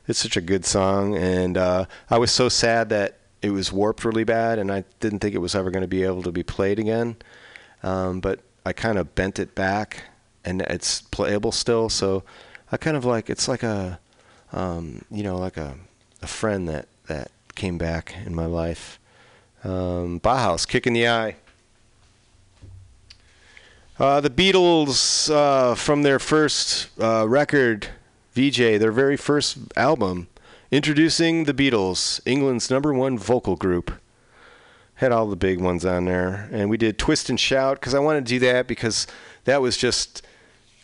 it's 0.07 0.19
such 0.19 0.37
a 0.37 0.41
good 0.41 0.65
song. 0.65 1.15
And 1.15 1.57
uh, 1.57 1.85
I 2.09 2.17
was 2.17 2.31
so 2.31 2.49
sad 2.49 2.89
that 2.89 3.17
it 3.41 3.51
was 3.51 3.71
warped 3.71 4.05
really 4.05 4.23
bad, 4.23 4.59
and 4.59 4.71
I 4.71 4.85
didn't 4.99 5.19
think 5.19 5.35
it 5.35 5.39
was 5.39 5.55
ever 5.55 5.69
going 5.69 5.81
to 5.81 5.87
be 5.87 6.03
able 6.03 6.23
to 6.23 6.31
be 6.31 6.43
played 6.43 6.79
again. 6.79 7.17
Um, 7.83 8.21
but 8.21 8.39
I 8.65 8.73
kind 8.73 8.97
of 8.97 9.15
bent 9.15 9.39
it 9.39 9.55
back, 9.55 10.05
and 10.45 10.61
it's 10.61 11.01
playable 11.01 11.51
still. 11.51 11.89
So 11.89 12.23
I 12.71 12.77
kind 12.77 12.95
of 12.95 13.03
like 13.05 13.29
it's 13.29 13.47
like 13.47 13.63
a, 13.63 13.99
um, 14.53 15.03
you 15.11 15.23
know, 15.23 15.37
like 15.37 15.57
a, 15.57 15.75
a 16.21 16.27
friend 16.27 16.67
that 16.69 16.87
that 17.07 17.31
came 17.55 17.77
back 17.77 18.15
in 18.25 18.33
my 18.33 18.45
life. 18.45 18.99
Um, 19.63 20.19
Bauhaus, 20.19 20.67
Kick 20.67 20.87
in 20.87 20.93
the 20.93 21.07
Eye. 21.07 21.35
Uh, 23.99 24.19
the 24.21 24.29
Beatles, 24.29 25.29
uh, 25.31 25.75
from 25.75 26.01
their 26.01 26.17
first 26.17 26.89
uh, 26.99 27.27
record, 27.27 27.89
VJ, 28.33 28.79
their 28.79 28.91
very 28.91 29.17
first 29.17 29.57
album, 29.75 30.27
introducing 30.71 31.43
the 31.43 31.53
Beatles, 31.53 32.19
England's 32.25 32.69
number 32.69 32.93
one 32.93 33.17
vocal 33.17 33.55
group. 33.55 33.91
Had 34.95 35.11
all 35.11 35.27
the 35.27 35.35
big 35.35 35.59
ones 35.59 35.85
on 35.85 36.05
there. 36.05 36.49
And 36.51 36.69
we 36.69 36.77
did 36.77 36.97
Twist 36.97 37.29
and 37.29 37.39
Shout 37.39 37.79
because 37.79 37.93
I 37.93 37.99
wanted 37.99 38.25
to 38.25 38.29
do 38.29 38.39
that 38.39 38.67
because 38.67 39.07
that 39.45 39.61
was 39.61 39.75
just 39.75 40.25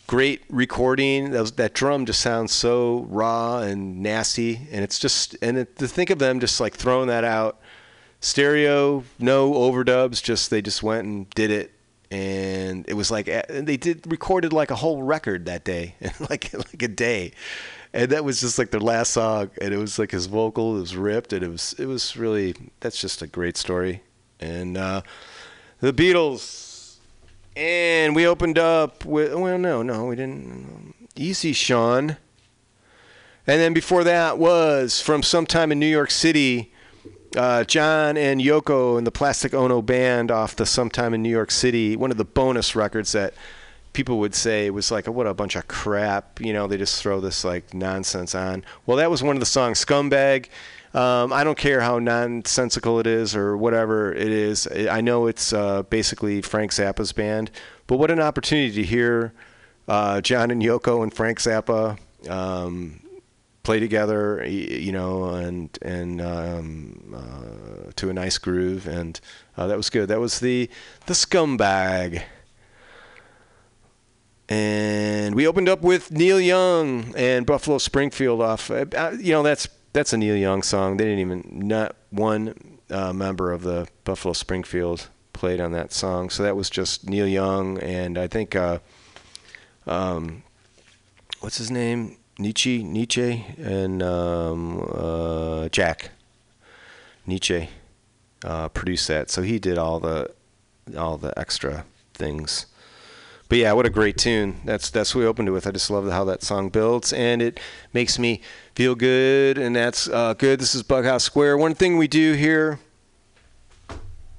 great 0.08 0.42
recording. 0.50 1.32
That, 1.32 1.42
was, 1.42 1.52
that 1.54 1.74
drum 1.74 2.06
just 2.06 2.20
sounds 2.20 2.52
so 2.52 3.06
raw 3.10 3.60
and 3.60 4.02
nasty. 4.02 4.68
And 4.72 4.84
it's 4.84 5.00
just, 5.00 5.36
and 5.42 5.58
it, 5.60 5.78
to 5.78 5.88
think 5.88 6.10
of 6.10 6.20
them 6.20 6.40
just 6.40 6.60
like 6.60 6.74
throwing 6.74 7.08
that 7.08 7.24
out 7.24 7.60
stereo, 8.20 9.04
no 9.18 9.54
overdubs, 9.54 10.22
just 10.22 10.50
they 10.50 10.62
just 10.62 10.84
went 10.84 11.06
and 11.06 11.30
did 11.32 11.52
it 11.52 11.72
and 12.12 12.86
it 12.88 12.96
was 12.96 13.12
like 13.12 13.26
they 13.50 13.78
did 13.78 14.12
recorded 14.12 14.52
like 14.52 14.72
a 14.72 14.76
whole 14.76 15.04
record 15.04 15.46
that 15.46 15.64
day 15.64 15.96
like 16.30 16.52
like 16.54 16.82
a 16.82 16.88
day. 16.88 17.32
And 17.92 18.12
that 18.12 18.24
was 18.24 18.40
just 18.40 18.60
like 18.60 18.70
their 18.72 18.80
last 18.80 19.12
song 19.12 19.50
and 19.62 19.74
it 19.74 19.78
was 19.78 19.98
like 19.98 20.12
his 20.12 20.28
vocal 20.28 20.78
it 20.78 20.82
was 20.82 20.96
ripped 20.96 21.34
and 21.34 21.44
it 21.44 21.50
was 21.50 21.74
it 21.78 21.86
was 21.86 22.18
really 22.18 22.56
that's 22.80 23.00
just 23.00 23.22
a 23.22 23.28
great 23.28 23.58
story. 23.58 24.02
And 24.40 24.78
uh 24.78 25.02
the 25.82 25.94
beatles. 25.94 26.98
And 27.56 28.16
we 28.16 28.26
opened 28.26 28.58
up 28.58 29.06
with 29.06 29.34
well 29.34 29.58
no 29.60 29.84
no 29.84 30.06
we 30.06 30.16
didn't. 30.16 30.96
Easy 31.16 31.54
sean. 31.54 32.18
And 33.46 33.60
then 33.60 33.74
before 33.74 34.04
that 34.04 34.38
was 34.38 35.02
from 35.02 35.22
sometime 35.22 35.72
in 35.72 35.80
new 35.80 35.86
york 35.88 36.12
city 36.12 36.72
uh, 37.36 37.64
John 37.64 38.18
and 38.18 38.42
Yoko 38.42 38.98
and 38.98 39.06
the 39.06 39.12
Plastic 39.12 39.54
Ono 39.54 39.82
Band 39.82 40.32
off 40.32 40.56
the 40.56 40.66
Sometime 40.66 41.14
in 41.14 41.22
New 41.22 41.30
York 41.30 41.52
City, 41.52 41.96
one 41.96 42.12
of 42.12 42.18
the 42.18 42.26
bonus 42.26 42.76
records 42.76 43.12
that 43.12 43.34
people 43.94 44.20
would 44.20 44.36
say 44.36 44.70
was 44.70 44.92
like, 44.92 45.08
what 45.08 45.28
a 45.28 45.34
bunch 45.34 45.56
of 45.56 45.68
crap. 45.68 46.40
You 46.42 46.54
know, 46.54 46.68
they 46.68 46.78
just 46.78 47.02
throw 47.02 47.20
this 47.20 47.44
like 47.44 47.74
nonsense 47.74 48.36
on. 48.36 48.64
Well, 48.86 48.98
that 48.98 49.12
was 49.12 49.24
one 49.24 49.36
of 49.36 49.40
the 49.40 49.46
songs, 49.46 49.84
Scumbag. 49.84 50.48
Um, 50.94 51.32
I 51.32 51.44
don't 51.44 51.58
care 51.58 51.82
how 51.82 52.00
nonsensical 52.00 53.00
it 53.00 53.06
is 53.06 53.36
or 53.36 53.56
whatever 53.56 54.12
it 54.12 54.32
is. 54.32 54.68
I 54.90 55.02
know 55.02 55.28
it's 55.28 55.54
uh, 55.54 55.84
basically 55.84 56.42
Frank 56.42 56.72
Zappa's 56.72 57.12
band, 57.12 57.52
but 57.86 57.98
what 57.98 58.10
an 58.10 58.20
opportunity 58.20 58.72
to 58.74 58.84
hear 58.84 59.34
uh, 59.88 60.22
John 60.22 60.50
and 60.50 60.62
Yoko 60.62 61.04
and 61.04 61.14
Frank 61.14 61.40
Zappa. 61.40 62.00
Um, 62.28 63.02
play 63.64 63.80
together, 63.80 64.44
you 64.46 64.92
know, 64.92 65.26
and 65.26 65.78
and 65.82 66.22
um, 66.22 67.16
uh, 67.16 67.92
to 67.96 68.10
a 68.10 68.14
nice 68.14 68.38
groove, 68.38 68.88
and 68.88 69.20
uh, 69.58 69.68
that 69.68 69.78
was 69.78 69.90
good. 69.90 70.08
That 70.08 70.20
was 70.20 70.40
the 70.40 70.70
the 71.06 71.14
scumbag. 71.14 72.24
And 74.52 75.36
we 75.36 75.46
opened 75.46 75.70
up 75.70 75.84
with 75.84 76.12
Neil 76.12 76.40
Young 76.40 77.14
and 77.16 77.46
Buffalo 77.46 77.78
Springfield 77.78 78.42
off. 78.42 78.72
Uh, 78.72 79.12
you 79.20 79.32
know, 79.32 79.44
that's 79.44 79.68
that's 79.94 80.12
a 80.14 80.18
Neil 80.18 80.36
Young 80.36 80.64
song. 80.64 80.98
They 80.98 81.06
didn't 81.06 81.20
even 81.20 81.68
not 81.68 81.96
one 82.10 82.80
uh, 82.90 83.14
member 83.14 83.52
of 83.52 83.62
the 83.62 83.88
Buffalo 84.04 84.34
Springfield 84.34 85.10
played 85.34 85.62
on 85.62 85.72
that 85.74 85.94
song. 85.94 86.30
So 86.30 86.44
that 86.44 86.56
was 86.56 86.70
just 86.70 87.08
Neil 87.08 87.28
Young 87.28 87.78
and 87.80 88.18
I 88.18 88.28
think 88.28 88.56
uh, 88.56 88.80
um, 89.88 90.44
what's 91.40 91.58
his 91.58 91.72
name? 91.72 92.18
Nitzsche, 92.40 92.84
Nitzsche, 92.86 93.60
and 93.60 94.02
um, 94.02 94.88
uh, 94.94 95.68
Jack 95.70 96.12
Nitzsche 97.28 97.68
uh, 98.46 98.70
produced 98.70 99.08
that. 99.10 99.30
So 99.30 99.42
he 99.42 99.60
did 99.60 99.78
all 99.78 100.00
the 100.00 100.32
all 100.98 101.18
the 101.18 101.38
extra 101.38 101.86
things. 102.14 102.66
But 103.50 103.58
yeah, 103.58 103.74
what 103.74 103.86
a 103.86 103.90
great 103.90 104.18
tune. 104.18 104.62
That's 104.64 104.90
that's 104.90 105.14
what 105.14 105.22
we 105.22 105.28
opened 105.28 105.50
it 105.50 105.52
with. 105.52 105.68
I 105.68 105.72
just 105.72 105.90
love 105.90 106.10
how 106.10 106.24
that 106.26 106.42
song 106.44 106.70
builds, 106.70 107.12
and 107.12 107.42
it 107.42 107.60
makes 107.94 108.18
me 108.18 108.42
feel 108.74 108.96
good, 108.96 109.58
and 109.58 109.76
that's 109.76 110.08
uh, 110.08 110.34
good. 110.36 110.60
This 110.60 110.74
is 110.74 110.84
Bughouse 110.84 111.24
Square. 111.24 111.58
One 111.58 111.76
thing 111.76 111.98
we 111.98 112.08
do 112.08 112.34
here. 112.34 112.80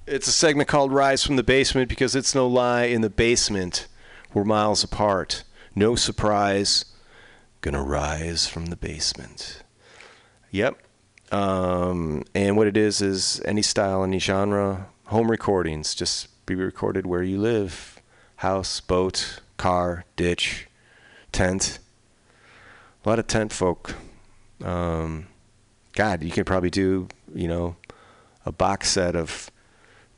It's 0.06 0.26
a 0.26 0.32
segment 0.32 0.68
called 0.68 0.92
Rise 0.92 1.22
from 1.22 1.36
the 1.36 1.42
Basement 1.42 1.88
because 1.88 2.16
it's 2.16 2.34
no 2.34 2.46
lie. 2.46 2.84
In 2.84 3.00
the 3.00 3.10
basement, 3.10 3.86
we're 4.32 4.44
miles 4.44 4.82
apart. 4.82 5.44
No 5.74 5.94
surprise 5.94 6.86
gonna 7.60 7.82
rise 7.82 8.46
from 8.46 8.66
the 8.66 8.76
basement. 8.76 9.62
Yep. 10.50 10.78
Um, 11.32 12.24
and 12.34 12.56
what 12.56 12.66
it 12.66 12.76
is 12.76 13.00
is 13.00 13.40
any 13.44 13.62
style, 13.62 14.02
any 14.02 14.18
genre, 14.18 14.88
home 15.06 15.30
recordings. 15.30 15.94
Just 15.94 16.28
be 16.46 16.54
recorded 16.54 17.06
where 17.06 17.22
you 17.22 17.38
live, 17.38 18.00
house, 18.36 18.80
boat, 18.80 19.40
car, 19.56 20.04
ditch, 20.16 20.66
tent. 21.32 21.78
a 23.04 23.08
lot 23.08 23.18
of 23.18 23.26
tent 23.26 23.52
folk. 23.52 23.94
Um, 24.64 25.28
God, 25.94 26.22
you 26.22 26.30
could 26.30 26.46
probably 26.46 26.70
do 26.70 27.08
you 27.34 27.48
know 27.48 27.76
a 28.44 28.52
box 28.52 28.90
set 28.90 29.14
of 29.14 29.50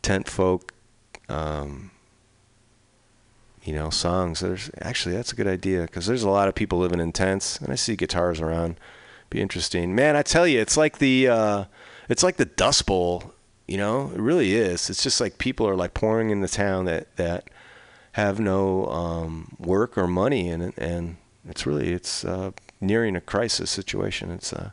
tent 0.01 0.29
folk. 0.29 0.73
Um, 1.29 1.92
you 3.65 3.73
know, 3.73 3.91
songs. 3.91 4.41
There's 4.41 4.71
actually 4.81 5.15
that's 5.15 5.33
a 5.33 5.37
good 5.37 5.47
idea 5.47 5.83
because 5.83 6.07
there's 6.07 6.23
a 6.23 6.31
lot 6.31 6.49
of 6.49 6.55
people 6.55 6.79
living 6.79 7.01
in 7.01 7.13
tents, 7.13 7.59
and 7.59 7.73
I 7.73 7.77
see 7.77 7.97
guitars 7.97 8.41
around. 8.41 8.79
Be 9.31 9.41
interesting, 9.41 9.95
man. 9.95 10.15
I 10.15 10.23
tell 10.23 10.47
you, 10.47 10.61
it's 10.61 10.77
like 10.77 10.99
the 10.99 11.29
uh, 11.29 11.65
it's 12.09 12.23
like 12.23 12.37
the 12.37 12.45
Dust 12.45 12.87
Bowl. 12.87 13.33
You 13.67 13.79
know, 13.79 14.11
it 14.15 14.21
really 14.21 14.55
is. 14.55 14.91
It's 14.91 15.03
just 15.03 15.21
like 15.21 15.39
people 15.39 15.67
are 15.69 15.77
like 15.77 15.95
pouring 15.95 16.31
in 16.31 16.41
the 16.41 16.49
town 16.49 16.85
that 16.87 17.17
that 17.17 17.49
have 18.13 18.39
no 18.39 18.87
um, 18.87 19.57
work 19.59 19.97
or 19.97 20.07
money, 20.07 20.49
and 20.49 20.75
and 20.77 21.17
it's 21.49 21.67
really 21.67 21.93
it's 21.93 22.25
uh, 22.25 22.51
nearing 22.81 23.17
a 23.17 23.21
crisis 23.21 23.71
situation. 23.71 24.31
It's 24.31 24.53
uh, 24.53 24.71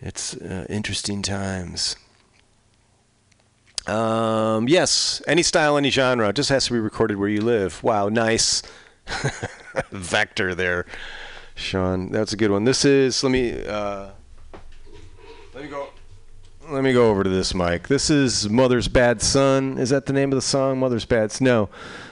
it's 0.00 0.34
uh, 0.36 0.66
interesting 0.68 1.22
times. 1.22 1.96
Um, 3.86 4.68
yes, 4.68 5.22
any 5.28 5.42
style, 5.42 5.76
any 5.76 5.90
genre. 5.90 6.28
It 6.28 6.36
just 6.36 6.50
has 6.50 6.66
to 6.66 6.72
be 6.72 6.78
recorded 6.78 7.18
where 7.18 7.28
you 7.28 7.40
live. 7.40 7.82
Wow, 7.84 8.08
nice 8.08 8.62
vector 9.90 10.54
there, 10.54 10.86
Sean. 11.54 12.10
That's 12.10 12.32
a 12.32 12.36
good 12.36 12.50
one. 12.50 12.64
This 12.64 12.84
is. 12.84 13.22
Let 13.22 13.30
me. 13.30 13.64
Uh, 13.64 14.10
let 15.54 15.64
me 15.64 15.70
go. 15.70 15.88
Let 16.68 16.82
me 16.82 16.92
go 16.92 17.10
over 17.10 17.22
to 17.22 17.30
this 17.30 17.54
mic. 17.54 17.86
This 17.86 18.10
is 18.10 18.50
Mother's 18.50 18.88
Bad 18.88 19.22
Son. 19.22 19.78
Is 19.78 19.90
that 19.90 20.06
the 20.06 20.12
name 20.12 20.32
of 20.32 20.36
the 20.36 20.42
song? 20.42 20.80
Mother's 20.80 21.04
Bad. 21.04 21.30
Son? 21.30 21.44
No, 21.44 21.68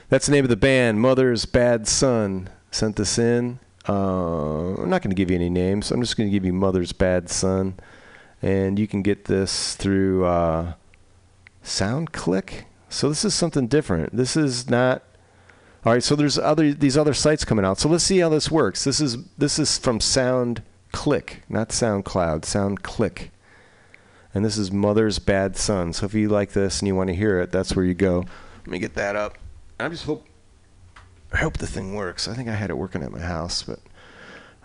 that's 0.07 0.27
the 0.27 0.31
name 0.31 0.45
of 0.45 0.49
the 0.49 0.55
band. 0.55 1.01
Mother's 1.01 1.45
Bad 1.45 1.87
Son 1.89 2.49
sent 2.71 2.95
this 2.95 3.19
in. 3.19 3.59
Uh, 3.87 4.75
I'm 4.75 4.89
not 4.89 5.01
going 5.01 5.11
to 5.11 5.15
give 5.15 5.29
you 5.29 5.35
any 5.35 5.49
names. 5.49 5.91
I'm 5.91 6.01
just 6.01 6.15
going 6.15 6.29
to 6.29 6.31
give 6.31 6.45
you 6.45 6.53
Mother's 6.53 6.93
Bad 6.93 7.29
Son, 7.29 7.75
and 8.41 8.79
you 8.79 8.87
can 8.87 9.01
get 9.01 9.25
this 9.25 9.75
through. 9.75 10.23
Uh, 10.23 10.73
SoundClick. 11.65 12.63
So 12.89 13.09
this 13.09 13.25
is 13.25 13.33
something 13.33 13.67
different. 13.67 14.15
This 14.15 14.37
is 14.37 14.69
not. 14.69 15.03
All 15.83 15.93
right, 15.93 16.03
so 16.03 16.15
there's 16.15 16.39
other 16.39 16.73
these 16.73 16.97
other 16.97 17.13
sites 17.13 17.43
coming 17.43 17.65
out. 17.65 17.79
So 17.79 17.89
let's 17.89 18.03
see 18.03 18.19
how 18.19 18.29
this 18.29 18.49
works. 18.49 18.83
This 18.83 19.01
is 19.01 19.17
this 19.37 19.59
is 19.59 19.77
from 19.77 19.99
Sound 19.99 20.61
Click, 20.91 21.43
not 21.49 21.69
SoundCloud. 21.69 22.41
SoundClick, 22.41 23.29
and 24.33 24.45
this 24.45 24.57
is 24.57 24.71
Mother's 24.71 25.19
Bad 25.19 25.57
Son. 25.57 25.91
So 25.91 26.05
if 26.05 26.13
you 26.13 26.29
like 26.29 26.53
this 26.53 26.79
and 26.79 26.87
you 26.87 26.95
want 26.95 27.09
to 27.09 27.15
hear 27.15 27.39
it, 27.39 27.51
that's 27.51 27.75
where 27.75 27.85
you 27.85 27.93
go. 27.93 28.25
Let 28.59 28.67
me 28.67 28.79
get 28.79 28.95
that 28.95 29.15
up. 29.15 29.37
I 29.79 29.89
just 29.89 30.05
hope 30.05 30.25
I 31.33 31.37
hope 31.37 31.57
the 31.57 31.67
thing 31.67 31.95
works. 31.95 32.27
I 32.27 32.33
think 32.33 32.47
I 32.47 32.53
had 32.53 32.69
it 32.69 32.77
working 32.77 33.03
at 33.03 33.11
my 33.11 33.19
house, 33.19 33.63
but 33.63 33.79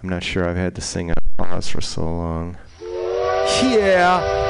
I'm 0.03 0.09
not 0.09 0.23
sure. 0.23 0.49
I've 0.49 0.57
had 0.57 0.75
this 0.75 0.93
thing 0.93 1.11
on 1.11 1.17
pause 1.37 1.69
for 1.69 1.81
so 1.81 2.03
long. 2.03 2.57
Yeah. 3.63 4.50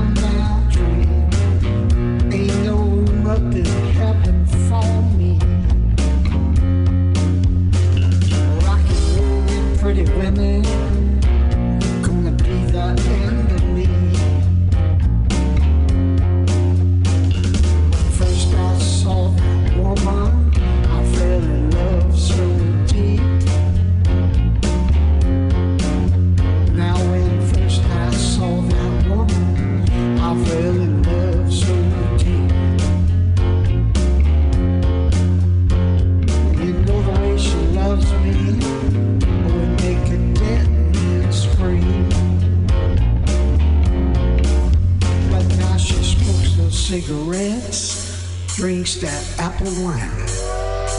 cigarettes, 47.41 48.55
drinks 48.55 48.95
that 48.97 49.39
apple 49.39 49.67
wine, 49.83 50.09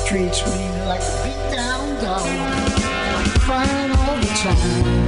treats 0.07 0.45
me 0.47 0.69
like 0.87 1.01
a 1.01 1.23
beat 1.23 1.55
down 1.55 2.03
dog. 2.03 2.27
Crying 3.41 3.93
all 3.93 4.17
the 4.17 4.27
time. 4.37 5.02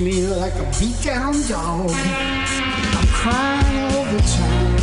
Me 0.00 0.26
like 0.26 0.54
a 0.54 0.64
beat 0.78 1.00
down 1.02 1.34
dog. 1.48 1.90
I'm 1.90 3.06
crying 3.08 3.94
all 3.94 4.04
the 4.04 4.20
time. 4.20 4.77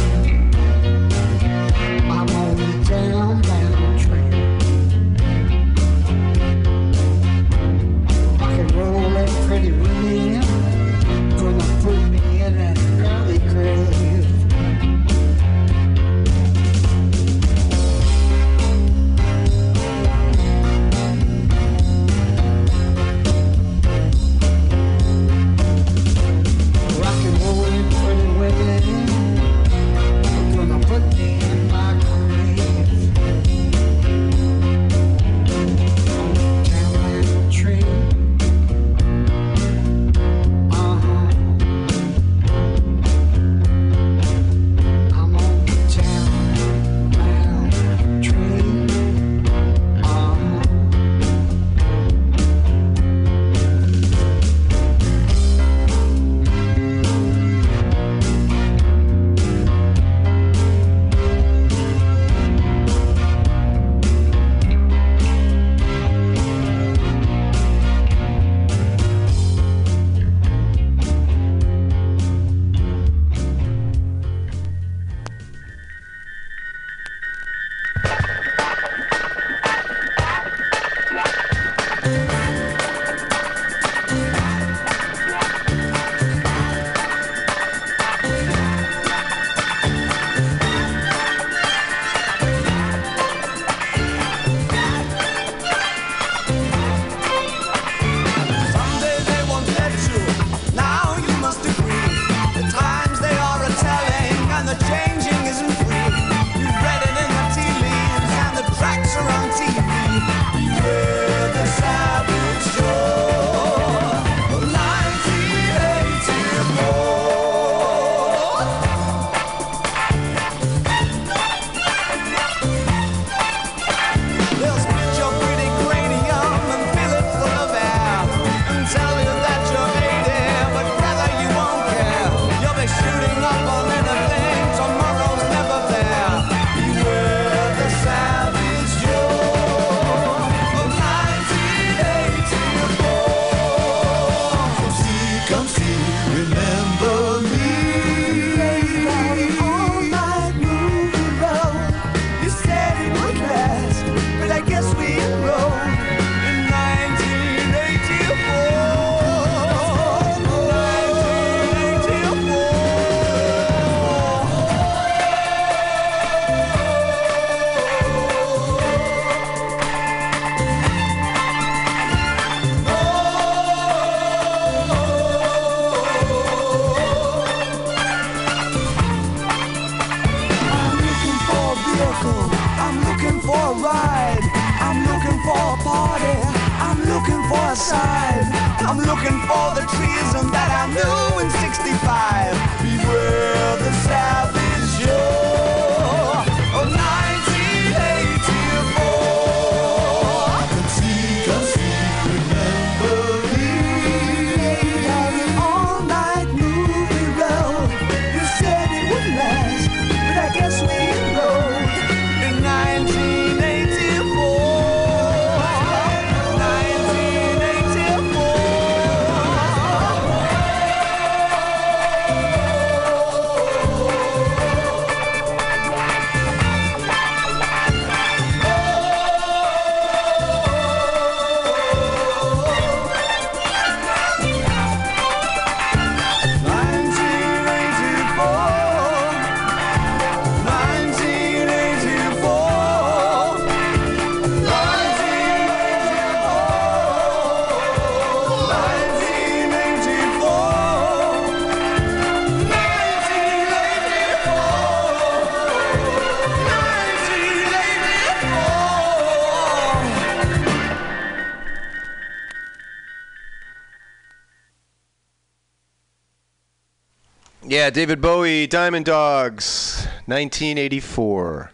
Yeah, 267.85 267.91
David 267.91 268.19
Bowie, 268.19 268.65
Diamond 268.65 269.05
Dogs, 269.05 270.07
1984. 270.25 271.71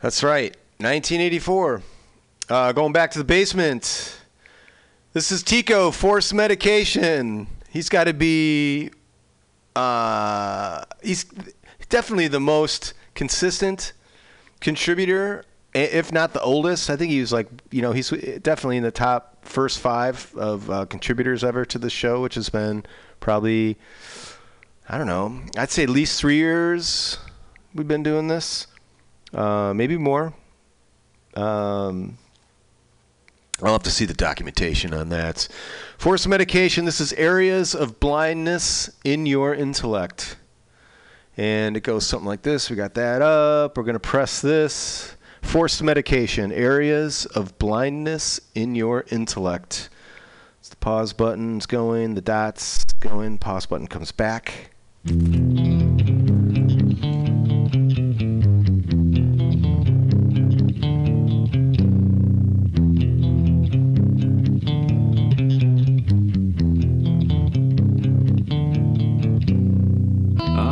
That's 0.00 0.22
right, 0.22 0.56
1984. 0.78 1.82
Uh, 2.48 2.72
going 2.72 2.94
back 2.94 3.10
to 3.10 3.18
the 3.18 3.26
basement. 3.26 4.18
This 5.12 5.30
is 5.30 5.42
Tico, 5.42 5.90
Force 5.90 6.32
Medication. 6.32 7.46
He's 7.68 7.90
got 7.90 8.04
to 8.04 8.14
be. 8.14 8.90
Uh, 9.76 10.82
he's 11.02 11.24
definitely 11.90 12.28
the 12.28 12.40
most 12.40 12.94
consistent 13.14 13.92
contributor, 14.60 15.44
if 15.74 16.10
not 16.10 16.32
the 16.32 16.40
oldest. 16.40 16.88
I 16.88 16.96
think 16.96 17.10
he 17.10 17.20
was 17.20 17.34
like, 17.34 17.48
you 17.70 17.82
know, 17.82 17.92
he's 17.92 18.08
definitely 18.08 18.78
in 18.78 18.82
the 18.82 18.90
top 18.90 19.44
first 19.44 19.78
five 19.78 20.34
of 20.36 20.70
uh, 20.70 20.86
contributors 20.86 21.44
ever 21.44 21.66
to 21.66 21.78
the 21.78 21.90
show, 21.90 22.22
which 22.22 22.36
has 22.36 22.48
been 22.48 22.86
probably, 23.20 23.76
I 24.90 24.96
don't 24.96 25.06
know, 25.06 25.42
I'd 25.58 25.70
say 25.70 25.82
at 25.82 25.90
least 25.90 26.18
three 26.18 26.36
years 26.36 27.18
we've 27.74 27.86
been 27.86 28.02
doing 28.02 28.28
this, 28.28 28.66
uh, 29.34 29.74
maybe 29.74 29.98
more. 29.98 30.32
Um, 31.34 32.16
I'll 33.62 33.72
have 33.72 33.82
to 33.82 33.90
see 33.90 34.06
the 34.06 34.14
documentation 34.14 34.94
on 34.94 35.10
that. 35.10 35.46
Force 35.98 36.26
medication. 36.26 36.86
This 36.86 37.00
is 37.00 37.12
areas 37.12 37.74
of 37.74 38.00
blindness 38.00 38.88
in 39.04 39.26
your 39.26 39.54
intellect. 39.54 40.36
And 41.36 41.76
it 41.76 41.80
goes 41.80 42.06
something 42.06 42.26
like 42.26 42.42
this. 42.42 42.70
We 42.70 42.76
got 42.76 42.94
that 42.94 43.20
up. 43.20 43.76
We're 43.76 43.82
going 43.82 43.92
to 43.94 44.00
press 44.00 44.40
this. 44.40 45.16
Forced 45.42 45.82
medication. 45.82 46.50
Areas 46.50 47.26
of 47.26 47.58
blindness 47.58 48.40
in 48.54 48.74
your 48.74 49.04
intellect. 49.10 49.90
So 50.62 50.70
the 50.70 50.76
pause 50.76 51.12
button's 51.12 51.66
going. 51.66 52.14
The 52.14 52.22
dots 52.22 52.84
going. 53.00 53.38
Pause 53.38 53.66
button 53.66 53.86
comes 53.86 54.12
back. 54.12 54.70
I 55.06 55.10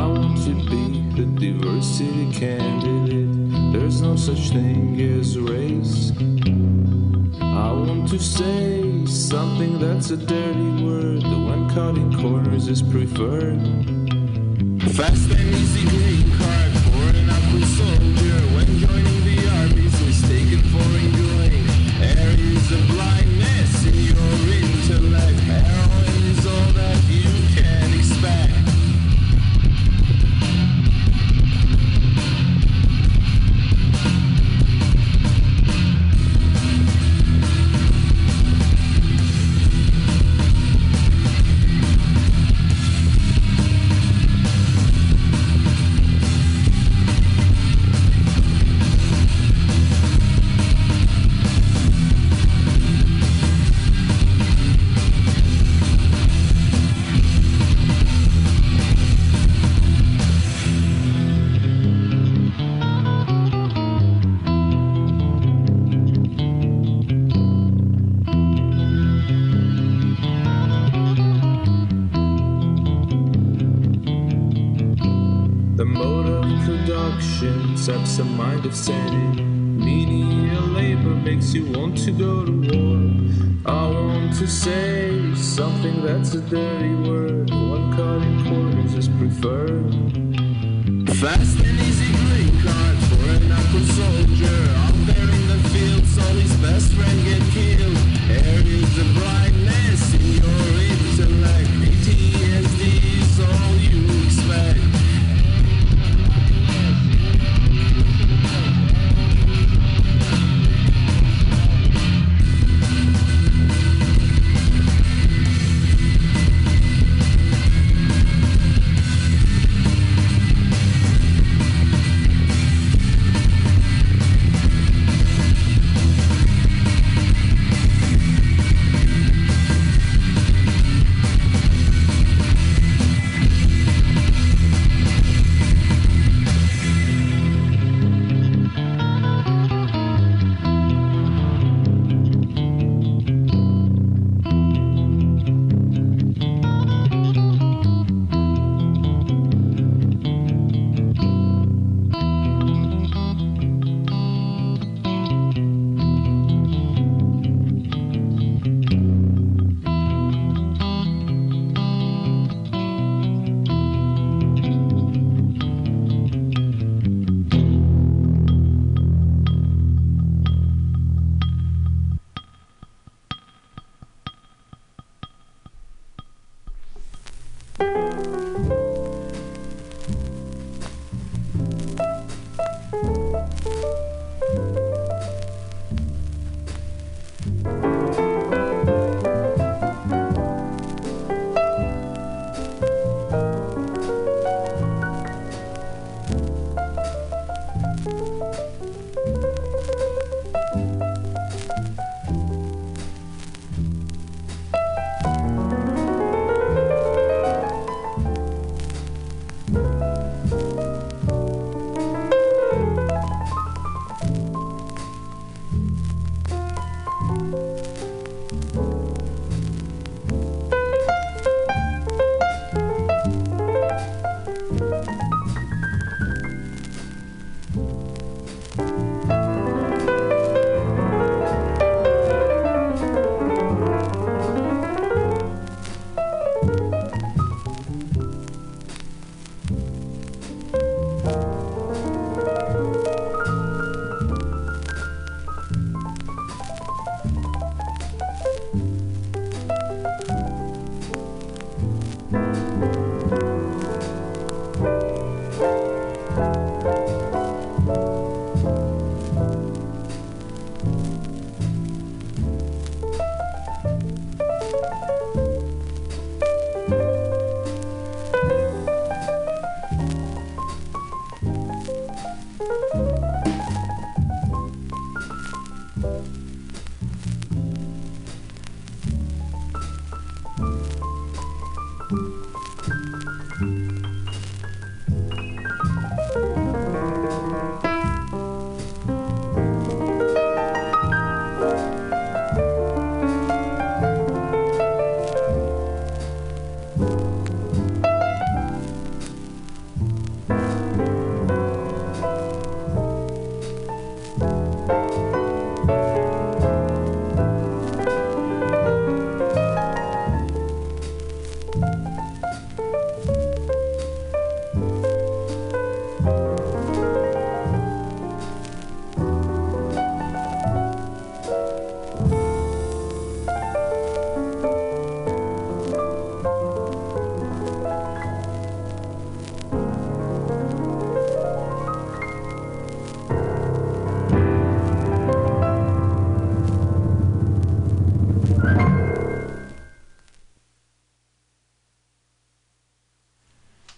want 0.05 0.37
to 0.43 0.53
be 0.65 0.99
a 1.21 1.25
diversity 1.25 2.31
candidate. 2.33 3.71
There's 3.71 4.01
no 4.01 4.17
such 4.17 4.49
thing 4.49 4.99
as 4.99 5.39
race. 5.39 6.11
I 7.41 7.71
want 7.71 8.09
to 8.09 8.19
say 8.19 9.05
something 9.05 9.79
that's 9.79 10.11
a 10.11 10.17
dirty 10.17 10.83
word. 10.83 11.21
The 11.21 11.29
one 11.29 11.69
cutting 11.69 12.11
corners 12.19 12.67
is 12.67 12.81
preferred. 12.81 13.96
Fast 14.97 15.29
and 15.29 15.39
easy 15.53 16.16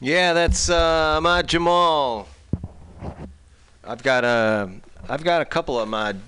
Yeah, 0.10 0.34
that's 0.34 0.72
uh, 0.72 1.18
Ahmad 1.18 1.48
Jamal. 1.48 2.28
I've 3.84 4.02
got 4.02 4.24
a, 4.24 4.72
I've 5.08 5.24
got 5.24 5.44
a 5.44 5.46
couple 5.46 5.78
of 5.78 5.84
Ahmad 5.88 6.20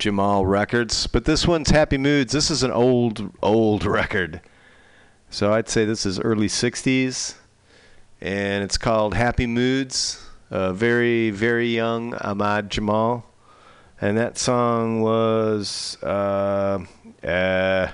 Jamal 0.00 0.44
records, 0.44 1.06
but 1.06 1.26
this 1.26 1.46
one's 1.46 1.70
Happy 1.70 1.96
Moods. 1.96 2.32
This 2.32 2.50
is 2.50 2.64
an 2.64 2.72
old, 2.72 3.32
old 3.40 3.84
record. 3.86 4.40
So 5.30 5.52
I'd 5.52 5.68
say 5.68 5.84
this 5.84 6.04
is 6.04 6.18
early 6.18 6.48
'60s, 6.48 7.36
and 8.20 8.64
it's 8.64 8.76
called 8.76 9.14
Happy 9.14 9.46
Moods. 9.46 10.26
A 10.50 10.72
very, 10.72 11.30
very 11.30 11.68
young 11.68 12.14
Ahmad 12.14 12.68
Jamal, 12.68 13.26
and 14.00 14.18
that 14.18 14.38
song 14.38 15.02
was, 15.02 15.98
uh, 16.02 16.80
uh, 17.22 17.92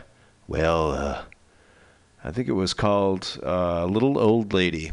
well. 0.49 0.93
I 2.33 2.35
think 2.35 2.49
it 2.49 2.53
was 2.53 2.72
called 2.72 3.39
uh, 3.43 3.85
Little 3.85 4.18
Old 4.18 4.55
Lady. 4.55 4.93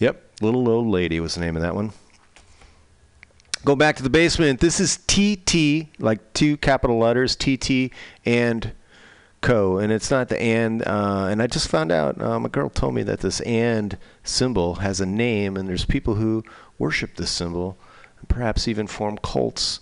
Yep, 0.00 0.20
Little 0.40 0.68
Old 0.68 0.88
Lady 0.88 1.20
was 1.20 1.36
the 1.36 1.40
name 1.40 1.54
of 1.54 1.62
that 1.62 1.76
one. 1.76 1.92
Go 3.64 3.76
back 3.76 3.94
to 3.98 4.02
the 4.02 4.10
basement. 4.10 4.58
This 4.58 4.80
is 4.80 4.96
TT, 5.06 5.90
like 6.00 6.32
two 6.32 6.56
capital 6.56 6.98
letters, 6.98 7.36
TT 7.36 7.92
and 8.26 8.72
Co. 9.40 9.78
And 9.78 9.92
it's 9.92 10.10
not 10.10 10.28
the 10.28 10.42
and. 10.42 10.82
Uh, 10.84 11.28
and 11.30 11.40
I 11.40 11.46
just 11.46 11.68
found 11.68 11.92
out, 11.92 12.20
um, 12.20 12.44
a 12.44 12.48
girl 12.48 12.68
told 12.68 12.94
me 12.94 13.04
that 13.04 13.20
this 13.20 13.40
and 13.42 13.96
symbol 14.24 14.74
has 14.76 15.00
a 15.00 15.06
name, 15.06 15.56
and 15.56 15.68
there's 15.68 15.84
people 15.84 16.16
who 16.16 16.42
worship 16.80 17.14
this 17.14 17.30
symbol, 17.30 17.78
and 18.18 18.28
perhaps 18.28 18.66
even 18.66 18.88
form 18.88 19.16
cults 19.18 19.78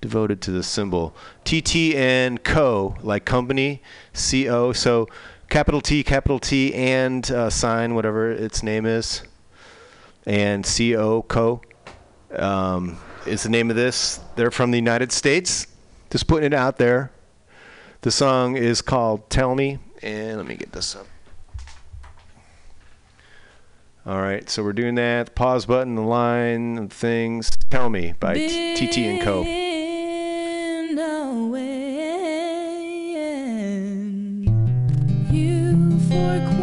devoted 0.00 0.40
to 0.42 0.50
this 0.50 0.66
symbol. 0.66 1.14
TT 1.44 1.94
and 1.94 2.42
Co. 2.42 2.96
like 3.02 3.24
company, 3.24 3.82
C 4.12 4.48
O. 4.48 4.72
So 4.72 5.08
capital 5.48 5.80
T, 5.80 6.02
capital 6.02 6.38
T, 6.38 6.74
and 6.74 7.30
uh, 7.30 7.50
sign, 7.50 7.94
whatever 7.94 8.30
its 8.30 8.62
name 8.62 8.86
is, 8.86 9.22
and 10.26 10.64
C 10.64 10.96
O 10.96 11.22
Co. 11.22 11.60
Um, 12.36 12.98
is 13.26 13.42
the 13.42 13.48
name 13.48 13.70
of 13.70 13.76
this. 13.76 14.20
They're 14.36 14.50
from 14.50 14.70
the 14.70 14.78
United 14.78 15.12
States. 15.12 15.66
Just 16.10 16.26
putting 16.26 16.46
it 16.46 16.54
out 16.54 16.78
there. 16.78 17.10
The 18.02 18.10
song 18.10 18.56
is 18.56 18.80
called 18.80 19.28
Tell 19.28 19.54
Me, 19.54 19.78
and 20.02 20.38
let 20.38 20.46
me 20.46 20.56
get 20.56 20.72
this 20.72 20.96
up. 20.96 21.06
All 24.06 24.20
right, 24.20 24.48
so 24.48 24.62
we're 24.62 24.72
doing 24.72 24.94
that. 24.94 25.34
Pause 25.34 25.66
button, 25.66 25.94
the 25.94 26.02
line 26.02 26.88
things. 26.88 27.50
Tell 27.68 27.90
Me 27.90 28.14
by 28.18 28.34
TT 28.34 28.98
and 28.98 29.22
Co. 29.22 29.69
Away 31.30 33.14
and 33.14 34.44
you 35.32 36.00
for 36.08 36.59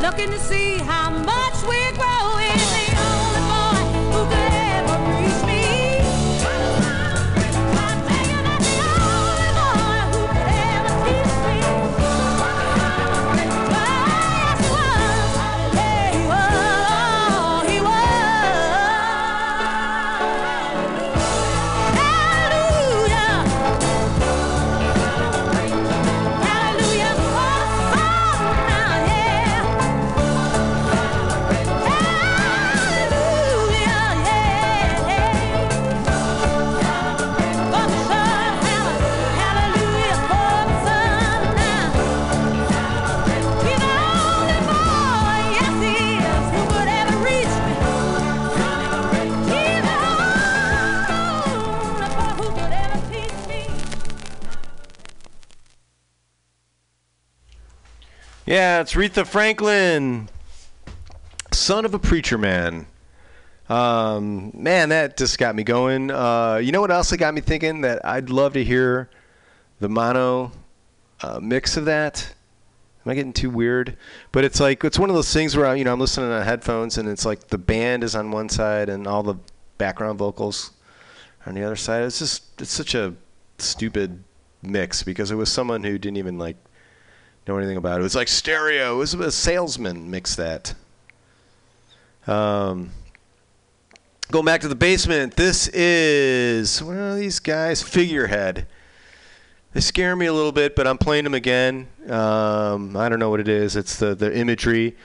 Looking 0.00 0.30
to 0.30 0.38
see 0.38 0.78
how 0.78 1.10
much 1.10 1.62
we're 1.66 1.92
growing. 1.92 2.63
Yeah, 58.54 58.82
it's 58.82 58.92
Aretha 58.94 59.26
Franklin, 59.26 60.28
son 61.50 61.84
of 61.84 61.92
a 61.92 61.98
preacher 61.98 62.38
man. 62.38 62.86
Um, 63.68 64.52
man, 64.54 64.90
that 64.90 65.16
just 65.16 65.38
got 65.38 65.56
me 65.56 65.64
going. 65.64 66.12
Uh, 66.12 66.60
you 66.62 66.70
know 66.70 66.80
what 66.80 66.92
else 66.92 67.12
it 67.12 67.16
got 67.16 67.34
me 67.34 67.40
thinking? 67.40 67.80
That 67.80 68.06
I'd 68.06 68.30
love 68.30 68.52
to 68.52 68.62
hear 68.62 69.10
the 69.80 69.88
mono 69.88 70.52
uh, 71.20 71.40
mix 71.42 71.76
of 71.76 71.86
that. 71.86 72.32
Am 73.04 73.10
I 73.10 73.16
getting 73.16 73.32
too 73.32 73.50
weird? 73.50 73.96
But 74.30 74.44
it's 74.44 74.60
like 74.60 74.84
it's 74.84 75.00
one 75.00 75.10
of 75.10 75.16
those 75.16 75.32
things 75.32 75.56
where 75.56 75.74
you 75.74 75.82
know 75.82 75.92
I'm 75.92 75.98
listening 75.98 76.30
on 76.30 76.44
headphones 76.44 76.96
and 76.96 77.08
it's 77.08 77.26
like 77.26 77.48
the 77.48 77.58
band 77.58 78.04
is 78.04 78.14
on 78.14 78.30
one 78.30 78.48
side 78.48 78.88
and 78.88 79.08
all 79.08 79.24
the 79.24 79.34
background 79.78 80.20
vocals 80.20 80.70
on 81.44 81.54
the 81.54 81.64
other 81.64 81.74
side. 81.74 82.04
It's 82.04 82.20
just 82.20 82.60
it's 82.60 82.70
such 82.70 82.94
a 82.94 83.14
stupid 83.58 84.22
mix 84.62 85.02
because 85.02 85.32
it 85.32 85.34
was 85.34 85.50
someone 85.50 85.82
who 85.82 85.98
didn't 85.98 86.18
even 86.18 86.38
like 86.38 86.56
know 87.46 87.56
anything 87.58 87.76
about 87.76 87.96
it. 87.96 88.00
It 88.00 88.04
was 88.04 88.14
like 88.14 88.28
stereo. 88.28 88.94
It 88.94 88.98
was 88.98 89.14
a 89.14 89.32
salesman 89.32 90.10
mixed 90.10 90.36
that. 90.36 90.74
Um, 92.26 92.90
going 94.30 94.44
back 94.44 94.62
to 94.62 94.68
the 94.68 94.74
basement. 94.74 95.36
This 95.36 95.68
is 95.68 96.82
what 96.82 96.96
are 96.96 97.14
these 97.14 97.38
guys? 97.40 97.82
Figurehead. 97.82 98.66
They 99.72 99.80
scare 99.80 100.14
me 100.14 100.26
a 100.26 100.32
little 100.32 100.52
bit, 100.52 100.76
but 100.76 100.86
I'm 100.86 100.98
playing 100.98 101.24
them 101.24 101.34
again. 101.34 101.88
Um, 102.08 102.96
I 102.96 103.08
don't 103.08 103.18
know 103.18 103.30
what 103.30 103.40
it 103.40 103.48
is. 103.48 103.76
It's 103.76 103.96
the 103.96 104.14
the 104.14 104.34
imagery. 104.36 104.96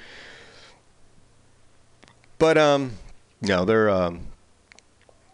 But 2.38 2.57
um, 2.57 2.94
no, 3.41 3.66
they're 3.66 3.90
um, 3.90 4.28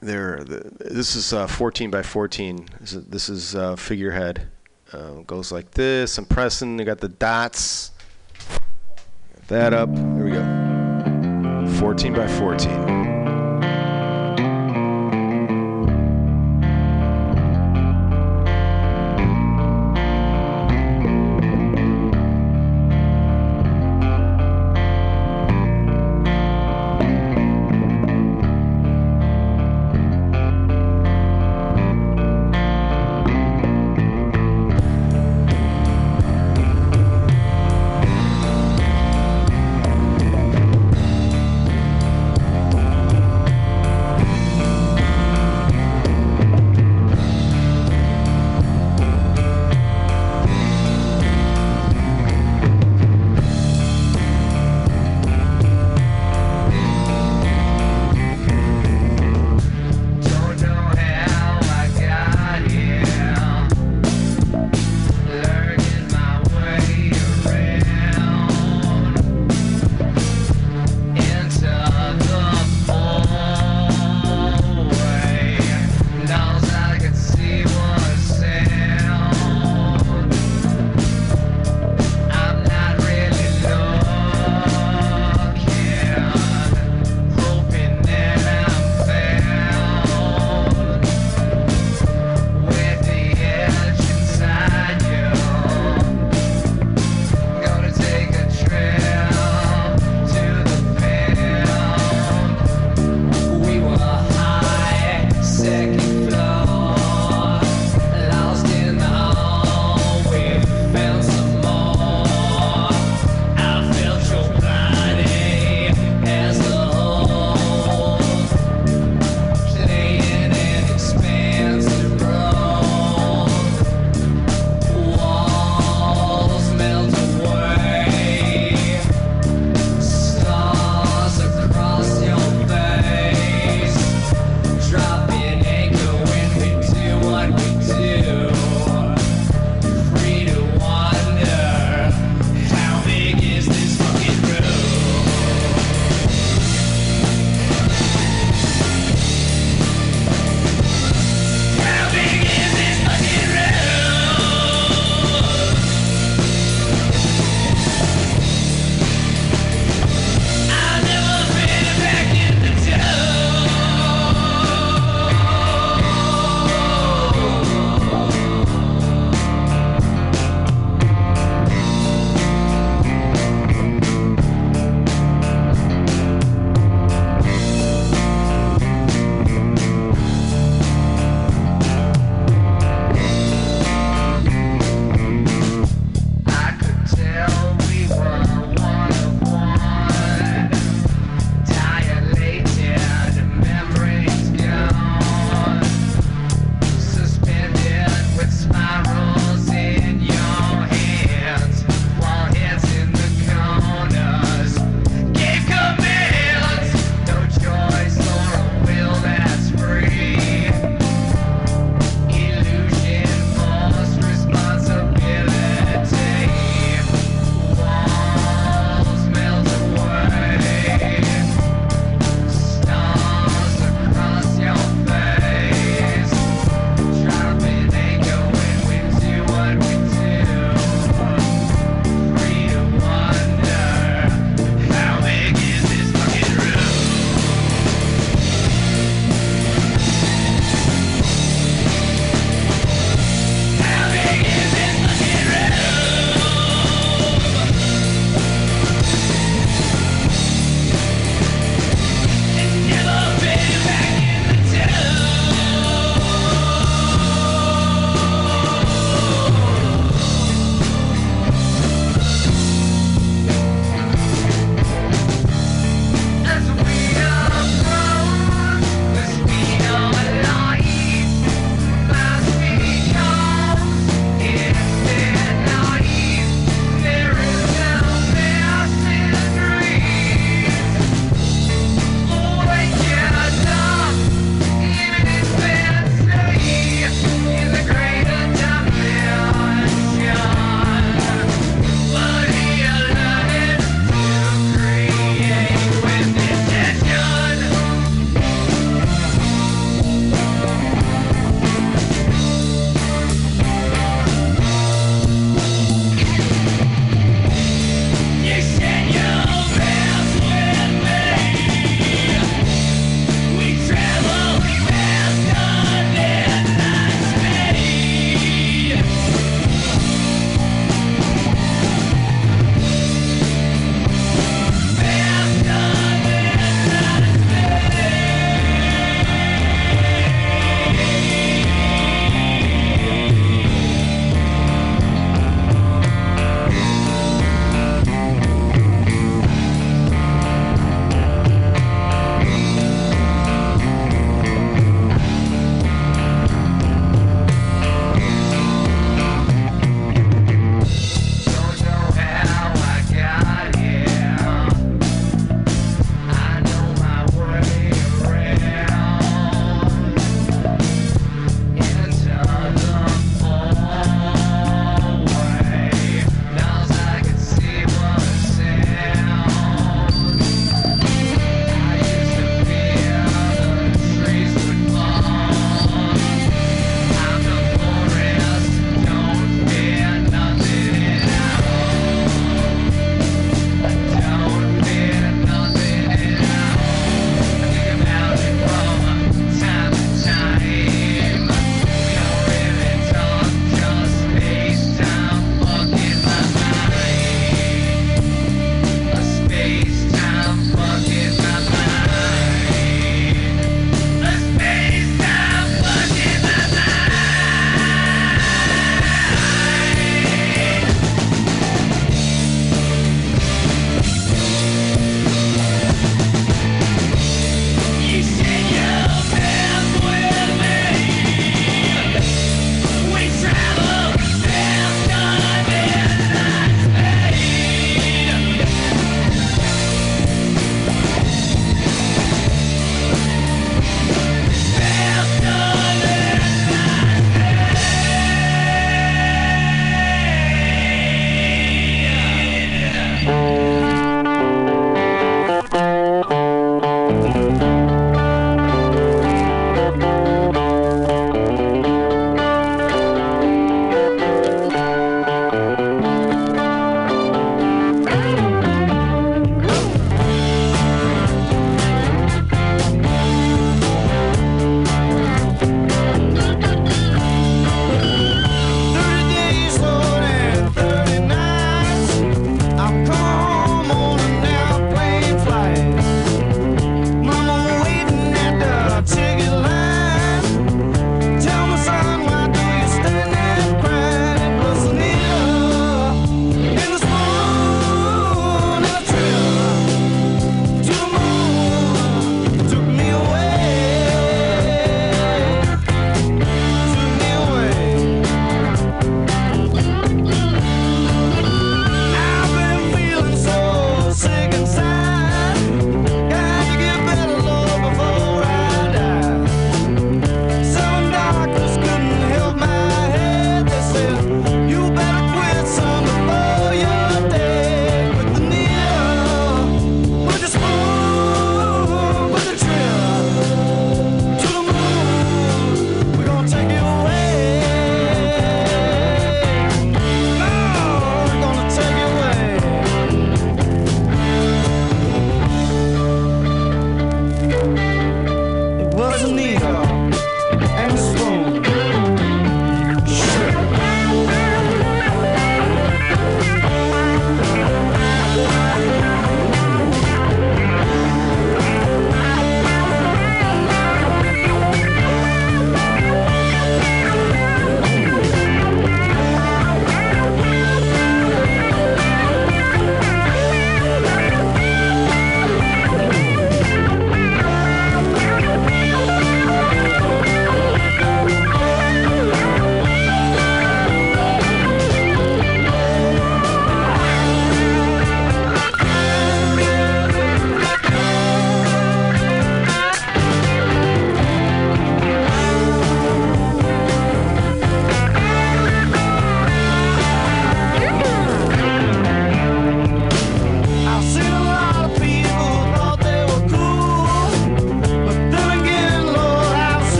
they're 0.00 0.44
the, 0.44 0.70
this 0.78 1.16
is 1.16 1.32
uh, 1.32 1.46
14 1.46 1.90
by 1.90 2.02
14. 2.02 2.68
This 2.80 2.92
is, 2.92 3.04
this 3.06 3.28
is 3.28 3.54
uh, 3.54 3.76
figurehead. 3.76 4.48
Uh, 4.92 5.22
goes 5.26 5.50
like 5.50 5.70
this. 5.70 6.18
I'm 6.18 6.26
pressing. 6.26 6.80
I 6.80 6.84
got 6.84 6.98
the 6.98 7.08
dots. 7.08 7.92
That 9.48 9.72
up. 9.72 9.88
Here 9.88 10.24
we 10.24 10.30
go. 10.30 11.78
14 11.78 12.12
by 12.12 12.26
14. 12.26 13.21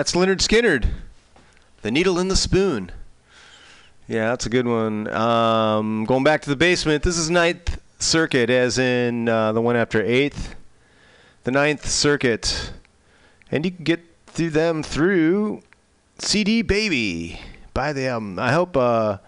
That's 0.00 0.12
Lynyrd 0.12 0.38
Skynyrd, 0.38 0.88
the 1.82 1.90
needle 1.90 2.18
in 2.18 2.28
the 2.28 2.34
spoon. 2.34 2.90
Yeah, 4.08 4.30
that's 4.30 4.46
a 4.46 4.48
good 4.48 4.66
one. 4.66 5.06
Um, 5.08 6.06
going 6.06 6.24
back 6.24 6.40
to 6.40 6.48
the 6.48 6.56
basement. 6.56 7.02
This 7.02 7.18
is 7.18 7.28
Ninth 7.28 7.78
Circuit, 7.98 8.48
as 8.48 8.78
in 8.78 9.28
uh, 9.28 9.52
the 9.52 9.60
one 9.60 9.76
after 9.76 10.02
Eighth. 10.02 10.54
The 11.44 11.50
Ninth 11.50 11.86
Circuit, 11.86 12.72
and 13.50 13.62
you 13.66 13.72
can 13.72 13.84
get 13.84 14.00
through 14.26 14.48
them 14.48 14.82
through 14.82 15.60
CD 16.18 16.62
Baby. 16.62 17.38
Buy 17.74 17.92
the 17.92 18.06
album. 18.06 18.38
I 18.38 18.52
hope. 18.52 18.78
Uh, 18.78 19.18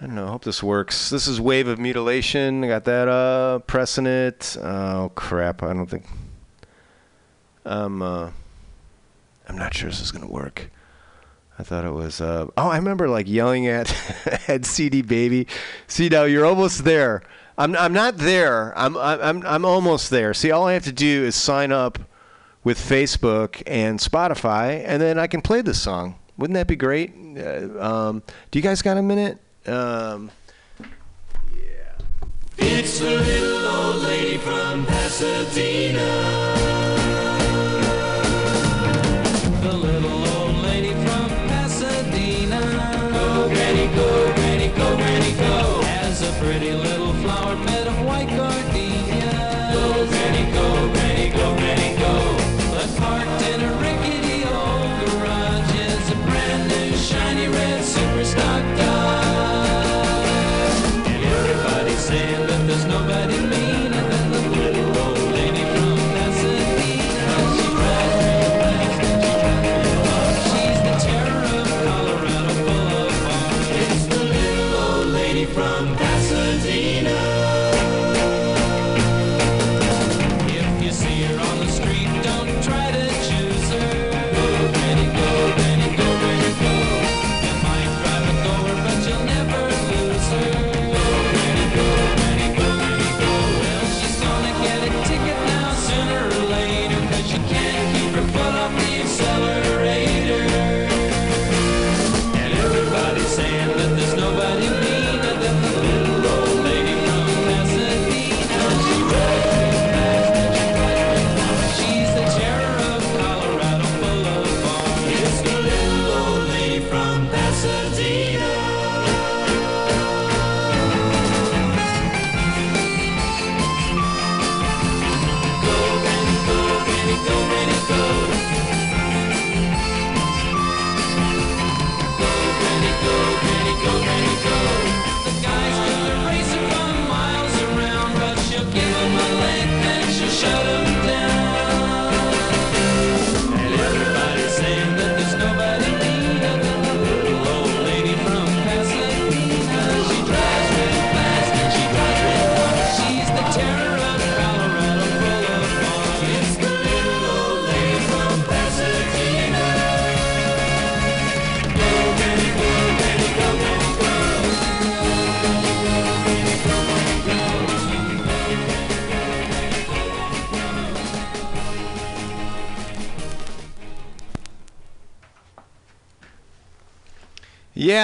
I 0.00 0.06
don't 0.06 0.14
know. 0.14 0.28
I 0.28 0.30
hope 0.30 0.44
this 0.44 0.62
works. 0.62 1.10
This 1.10 1.26
is 1.26 1.40
Wave 1.40 1.66
of 1.66 1.80
Mutilation. 1.80 2.62
I 2.62 2.68
got 2.68 2.84
that 2.84 3.08
up. 3.08 3.66
Pressing 3.66 4.06
it. 4.06 4.56
Oh 4.62 5.10
crap! 5.16 5.64
I 5.64 5.72
don't 5.72 5.90
think. 5.90 6.04
I'm. 7.64 8.02
Uh, 8.02 8.30
I'm 9.48 9.56
not 9.56 9.74
sure 9.74 9.88
this 9.90 10.00
is 10.00 10.10
gonna 10.12 10.28
work. 10.28 10.70
I 11.58 11.62
thought 11.64 11.84
it 11.84 11.92
was. 11.92 12.20
Uh, 12.20 12.46
oh, 12.56 12.68
I 12.68 12.76
remember 12.76 13.08
like 13.08 13.28
yelling 13.28 13.66
at 13.66 13.92
at 14.48 14.64
CD 14.64 15.02
Baby. 15.02 15.46
See 15.86 16.08
now, 16.08 16.24
you're 16.24 16.46
almost 16.46 16.84
there. 16.84 17.22
I'm. 17.56 17.74
I'm 17.76 17.92
not 17.92 18.18
there. 18.18 18.76
I'm. 18.78 18.96
I'm. 18.96 19.44
I'm 19.44 19.64
almost 19.64 20.10
there. 20.10 20.32
See, 20.34 20.50
all 20.50 20.66
I 20.66 20.74
have 20.74 20.84
to 20.84 20.92
do 20.92 21.24
is 21.24 21.34
sign 21.34 21.72
up 21.72 21.98
with 22.62 22.78
Facebook 22.78 23.62
and 23.66 23.98
Spotify, 23.98 24.82
and 24.84 25.02
then 25.02 25.18
I 25.18 25.26
can 25.26 25.40
play 25.42 25.62
this 25.62 25.80
song. 25.80 26.16
Wouldn't 26.36 26.54
that 26.54 26.68
be 26.68 26.76
great? 26.76 27.12
Uh, 27.36 27.82
um, 27.82 28.22
do 28.50 28.58
you 28.58 28.62
guys 28.62 28.82
got 28.82 28.96
a 28.96 29.02
minute? 29.02 29.38
Um, 29.66 30.30
It's 32.60 32.98
the 32.98 33.10
little 33.10 33.66
old 33.66 34.02
lady 34.02 34.36
from 34.38 34.84
Pasadena. 34.86 36.57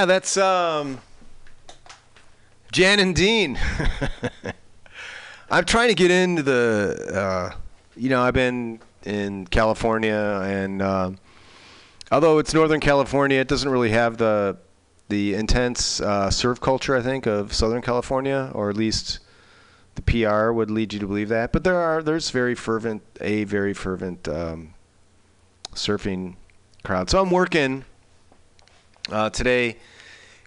That's 0.07 0.37
um, 0.37 0.99
Jan 2.73 2.99
and 2.99 3.15
Dean. 3.15 3.59
I'm 5.51 5.65
trying 5.65 5.89
to 5.89 5.95
get 5.95 6.11
into 6.11 6.43
the, 6.43 7.11
uh, 7.15 7.57
you 7.97 8.09
know, 8.09 8.23
I've 8.23 8.35
been 8.35 8.81
in 9.05 9.47
California, 9.47 10.41
and 10.45 10.83
um, 10.83 11.19
although 12.11 12.39
it's 12.39 12.53
Northern 12.53 12.81
California, 12.81 13.39
it 13.39 13.49
doesn't 13.49 13.71
really 13.71 13.91
have 13.91 14.17
the 14.17 14.57
the 15.09 15.35
intense 15.35 16.01
uh, 16.01 16.31
surf 16.31 16.61
culture, 16.61 16.97
I 16.97 17.03
think, 17.03 17.27
of 17.27 17.53
Southern 17.53 17.83
California, 17.83 18.51
or 18.55 18.71
at 18.71 18.77
least 18.77 19.21
the 19.95 20.03
PR 20.03 20.51
would 20.51 20.71
lead 20.71 20.93
you 20.93 20.99
to 20.99 21.07
believe 21.07 21.29
that. 21.29 21.53
But 21.53 21.65
there 21.65 21.79
are 21.79 22.03
there's 22.03 22.31
very 22.31 22.55
fervent, 22.55 23.03
a 23.21 23.45
very 23.45 23.75
fervent 23.75 24.27
um, 24.29 24.75
surfing 25.75 26.37
crowd. 26.83 27.11
So 27.11 27.21
I'm 27.21 27.31
working 27.31 27.85
uh, 29.11 29.31
today, 29.31 29.77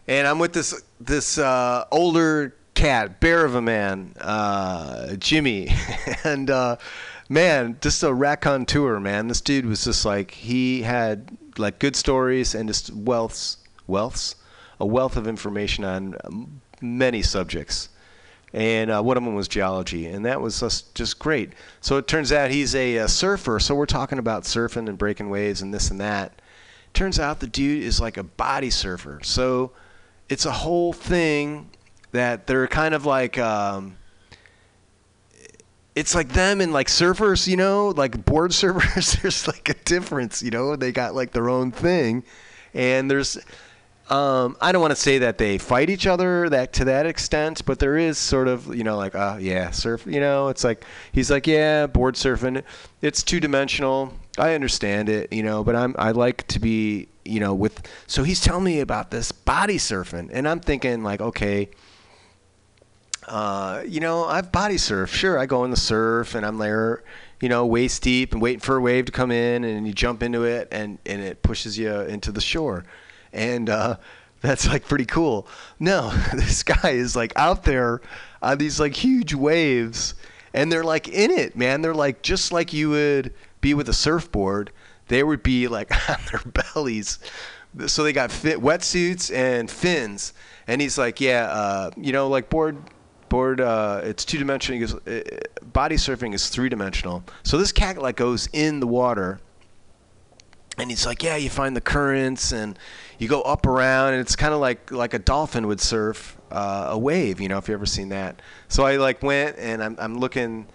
and 0.08 0.28
I'm 0.28 0.40
with 0.40 0.54
this 0.54 0.84
this 1.00 1.38
uh, 1.38 1.86
older 1.92 2.56
cat, 2.74 3.20
bear 3.20 3.44
of 3.44 3.56
a 3.56 3.62
man, 3.62 4.14
uh, 4.22 5.16
Jimmy, 5.16 5.70
and 6.24 6.50
uh, 6.50 6.78
man, 7.30 7.78
just 7.82 8.04
a 8.04 8.14
raconteur, 8.14 9.00
man. 9.00 9.28
This 9.28 9.42
dude 9.42 9.66
was 9.66 9.84
just 9.84 10.06
like 10.06 10.32
he 10.32 10.84
had 10.84 11.38
like 11.58 11.80
good 11.80 11.96
stories 11.96 12.56
and 12.56 12.70
just 12.70 12.96
wealths, 13.04 13.58
wealths, 13.90 14.36
a 14.80 14.86
wealth 14.86 15.18
of 15.18 15.28
information 15.28 15.84
on 15.84 16.62
many 16.82 17.22
subjects. 17.22 17.90
And 18.54 18.90
uh, 18.90 19.02
one 19.02 19.18
of 19.18 19.24
them 19.24 19.36
was 19.36 19.50
geology, 19.50 20.06
and 20.06 20.26
that 20.26 20.40
was 20.40 20.62
just, 20.62 20.96
just 20.96 21.20
great. 21.20 21.52
So 21.82 21.98
it 21.98 22.08
turns 22.08 22.32
out 22.32 22.50
he's 22.50 22.74
a, 22.76 23.00
uh 23.00 23.08
surfer. 23.08 23.60
So 23.60 23.76
we're 23.76 23.86
talking 23.86 24.20
about 24.20 24.44
surfing 24.44 24.88
and 24.88 24.98
breaking 24.98 25.30
waves 25.30 25.62
and 25.62 25.74
this 25.74 25.92
and 25.92 26.00
that. 26.00 26.42
Turns 26.94 27.20
out 27.20 27.42
the 27.42 27.48
dude 27.48 27.84
is 27.84 28.00
like 28.00 28.16
a 28.16 28.24
body 28.24 28.70
surfer. 28.70 29.20
So 29.22 29.74
it's 30.30 30.46
a 30.46 30.52
whole 30.52 30.94
thing 30.94 31.70
that 32.12 32.48
they're 32.48 32.68
kind 32.68 32.94
of 32.94 33.06
like 33.06 33.38
um, 33.38 33.98
it's 35.96 36.14
like 36.14 36.30
them 36.30 36.62
and 36.62 36.74
like 36.74 36.88
surfers, 36.88 37.48
you 37.48 37.58
know, 37.58 37.90
like 37.90 38.26
board 38.26 38.52
surfers. 38.52 39.22
there's 39.22 39.48
like 39.48 39.70
a 39.70 39.74
difference, 39.86 40.42
you 40.42 40.52
know. 40.52 40.76
They 40.76 40.92
got 40.92 41.16
like 41.16 41.32
their 41.32 41.50
own 41.50 41.72
thing, 41.72 42.24
and 42.74 43.10
there's 43.10 43.38
um, 44.10 44.56
I 44.62 44.72
don't 44.72 44.82
want 44.82 44.92
to 44.92 45.02
say 45.02 45.18
that 45.20 45.38
they 45.38 45.58
fight 45.58 45.90
each 45.90 46.08
other 46.08 46.50
that 46.50 46.72
to 46.74 46.86
that 46.86 47.06
extent, 47.06 47.66
but 47.66 47.80
there 47.80 47.98
is 47.98 48.18
sort 48.18 48.48
of 48.48 48.74
you 48.74 48.84
know 48.84 48.96
like 48.96 49.16
uh 49.16 49.38
yeah 49.40 49.72
surf 49.72 50.06
you 50.06 50.20
know 50.20 50.48
it's 50.48 50.64
like 50.64 50.86
he's 51.12 51.30
like 51.30 51.46
yeah 51.46 51.88
board 51.88 52.16
surfing 52.16 52.64
it's 53.02 53.22
two 53.22 53.40
dimensional 53.40 54.14
I 54.38 54.54
understand 54.54 55.10
it 55.10 55.34
you 55.34 55.44
know 55.44 55.64
but 55.64 55.76
I'm 55.76 55.94
I 56.00 56.12
like 56.12 56.48
to 56.48 56.60
be 56.60 57.10
you 57.28 57.40
know 57.40 57.54
with 57.54 57.88
so 58.08 58.24
he's 58.24 58.42
telling 58.42 58.64
me 58.64 58.80
about 58.80 59.12
this 59.12 59.32
body 59.32 59.78
surfing 59.78 60.30
and 60.32 60.48
I'm 60.48 60.60
thinking 60.60 61.04
like 61.04 61.22
okay 61.22 61.70
uh, 63.28 63.84
you 63.86 64.00
know, 64.00 64.24
I've 64.24 64.52
body 64.52 64.78
surf. 64.78 65.14
Sure, 65.14 65.38
I 65.38 65.46
go 65.46 65.66
in 65.66 65.72
the 65.72 65.78
surf 65.78 66.34
and 66.34 66.46
I'm 66.46 66.58
there, 66.58 67.04
you 67.42 67.50
know, 67.50 67.66
waist 67.66 68.02
deep 68.02 68.32
and 68.32 68.42
waiting 68.42 68.62
for 68.62 68.78
a 68.78 68.82
wave 68.82 69.06
to 69.06 69.12
come 69.12 69.32
in, 69.32 69.66
and 69.66 69.86
you 69.86 69.94
jump 69.94 70.24
into 70.24 70.46
it, 70.46 70.70
and 70.72 70.98
and 71.06 71.22
it 71.22 71.44
pushes 71.44 71.78
you 71.78 71.92
into 71.92 72.32
the 72.32 72.42
shore, 72.42 72.86
and 73.34 73.70
uh, 73.70 73.98
that's 74.42 74.68
like 74.68 74.88
pretty 74.88 75.06
cool. 75.06 75.48
No, 75.80 76.10
this 76.34 76.64
guy 76.64 76.92
is 76.92 77.16
like 77.16 77.34
out 77.36 77.64
there 77.64 78.02
on 78.42 78.58
these 78.60 78.80
like 78.80 78.96
huge 78.96 79.34
waves, 79.34 80.16
and 80.54 80.72
they're 80.72 80.86
like 80.86 81.10
in 81.10 81.30
it, 81.30 81.58
man. 81.58 81.82
They're 81.82 81.94
like 81.94 82.22
just 82.22 82.54
like 82.54 82.72
you 82.72 82.90
would 82.92 83.34
be 83.60 83.74
with 83.74 83.90
a 83.90 83.94
surfboard. 83.94 84.72
They 85.08 85.24
would 85.24 85.44
be 85.44 85.68
like 85.68 85.92
on 86.10 86.18
their 86.32 86.42
bellies. 86.52 87.20
So 87.88 88.04
they 88.04 88.14
got 88.14 88.32
fit 88.32 88.60
wetsuits 88.60 89.34
and 89.34 89.70
fins, 89.70 90.34
and 90.68 90.82
he's 90.82 90.98
like, 90.98 91.22
yeah, 91.22 91.44
uh, 91.46 91.92
you 91.96 92.12
know, 92.12 92.28
like 92.28 92.50
board 92.50 92.78
board 93.30 93.62
uh, 93.62 94.02
it's 94.04 94.26
two 94.26 94.38
dimensional. 94.38 94.80
Goes, 94.80 94.96
uh, 94.96 95.22
body 95.74 95.96
surfing 95.96 96.34
is 96.34 96.50
three 96.50 96.70
dimensional. 96.70 97.24
So 97.44 97.58
this 97.58 97.72
cat 97.72 97.98
like 97.98 98.16
goes 98.16 98.48
in 98.54 98.80
the 98.80 98.88
water, 98.88 99.40
and 100.78 100.90
he's 100.90 101.06
like, 101.06 101.24
yeah, 101.24 101.36
you 101.36 101.50
find 101.50 101.76
the 101.76 101.82
currents 101.82 102.52
and 102.52 102.78
you 103.20 103.28
go 103.28 103.42
up 103.42 103.66
around, 103.66 104.14
and 104.14 104.22
it's 104.22 104.36
kind 104.36 104.54
of 104.54 104.60
like 104.60 104.92
like 104.92 105.14
a 105.14 105.20
dolphin 105.20 105.68
would 105.68 105.82
surf 105.82 106.38
uh, 106.52 106.88
a 106.92 106.98
wave. 106.98 107.40
You 107.40 107.50
know, 107.50 107.58
if 107.58 107.68
you 107.68 107.74
ever 107.74 107.86
seen 107.86 108.10
that. 108.10 108.42
So 108.70 108.86
I 108.86 108.98
like 108.98 109.22
went 109.22 109.58
and 109.58 109.84
I'm 109.84 109.96
I'm 110.00 110.20
looking 110.20 110.68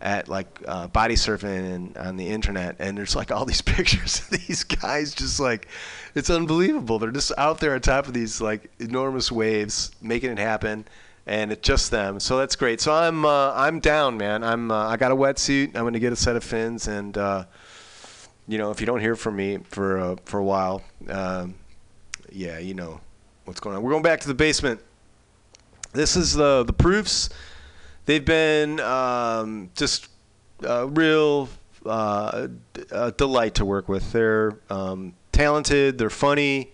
at 0.00 0.28
like 0.28 0.46
uh, 0.66 0.86
body 0.88 1.14
surfing 1.14 1.74
and 1.74 1.96
on 1.96 2.16
the 2.16 2.28
internet, 2.28 2.76
and 2.78 2.96
there's 2.96 3.16
like 3.16 3.30
all 3.30 3.44
these 3.44 3.60
pictures 3.76 4.20
of 4.20 4.30
these 4.30 4.64
guys 4.64 5.14
just 5.14 5.40
like 5.40 5.68
it's 6.14 6.30
unbelievable. 6.30 6.98
They're 6.98 7.10
just 7.10 7.32
out 7.38 7.60
there 7.60 7.74
on 7.74 7.80
top 7.80 8.06
of 8.06 8.14
these 8.14 8.40
like 8.40 8.70
enormous 8.78 9.32
waves, 9.32 9.90
making 10.00 10.30
it 10.30 10.38
happen, 10.38 10.84
and 11.26 11.52
it's 11.52 11.66
just 11.66 11.90
them. 11.90 12.20
So 12.20 12.38
that's 12.38 12.56
great. 12.56 12.80
So 12.80 12.92
I'm 12.92 13.24
uh, 13.24 13.52
I'm 13.54 13.80
down, 13.80 14.16
man. 14.16 14.44
I'm 14.44 14.70
uh, 14.70 14.88
I 14.88 14.96
got 14.96 15.12
a 15.12 15.16
wetsuit. 15.16 15.68
I'm 15.74 15.84
gonna 15.84 15.98
get 15.98 16.12
a 16.12 16.16
set 16.16 16.36
of 16.36 16.44
fins, 16.44 16.88
and 16.88 17.16
uh, 17.16 17.44
you 18.46 18.58
know 18.58 18.70
if 18.70 18.80
you 18.80 18.86
don't 18.86 19.00
hear 19.00 19.16
from 19.16 19.36
me 19.36 19.58
for 19.68 19.98
uh, 19.98 20.16
for 20.24 20.38
a 20.38 20.44
while, 20.44 20.82
um, 21.08 21.54
yeah, 22.30 22.58
you 22.58 22.74
know 22.74 23.00
what's 23.44 23.60
going 23.60 23.76
on. 23.76 23.82
We're 23.82 23.92
going 23.92 24.02
back 24.02 24.20
to 24.20 24.28
the 24.28 24.34
basement. 24.34 24.80
This 25.92 26.16
is 26.16 26.34
the 26.34 26.64
the 26.64 26.72
proofs. 26.72 27.30
They've 28.08 28.24
been 28.24 28.80
um, 28.80 29.68
just 29.74 30.08
a 30.62 30.86
real 30.86 31.50
uh, 31.84 32.48
a 32.90 33.12
delight 33.12 33.56
to 33.56 33.66
work 33.66 33.86
with. 33.86 34.12
They're 34.12 34.58
um, 34.70 35.12
talented. 35.30 35.98
They're 35.98 36.08
funny. 36.08 36.72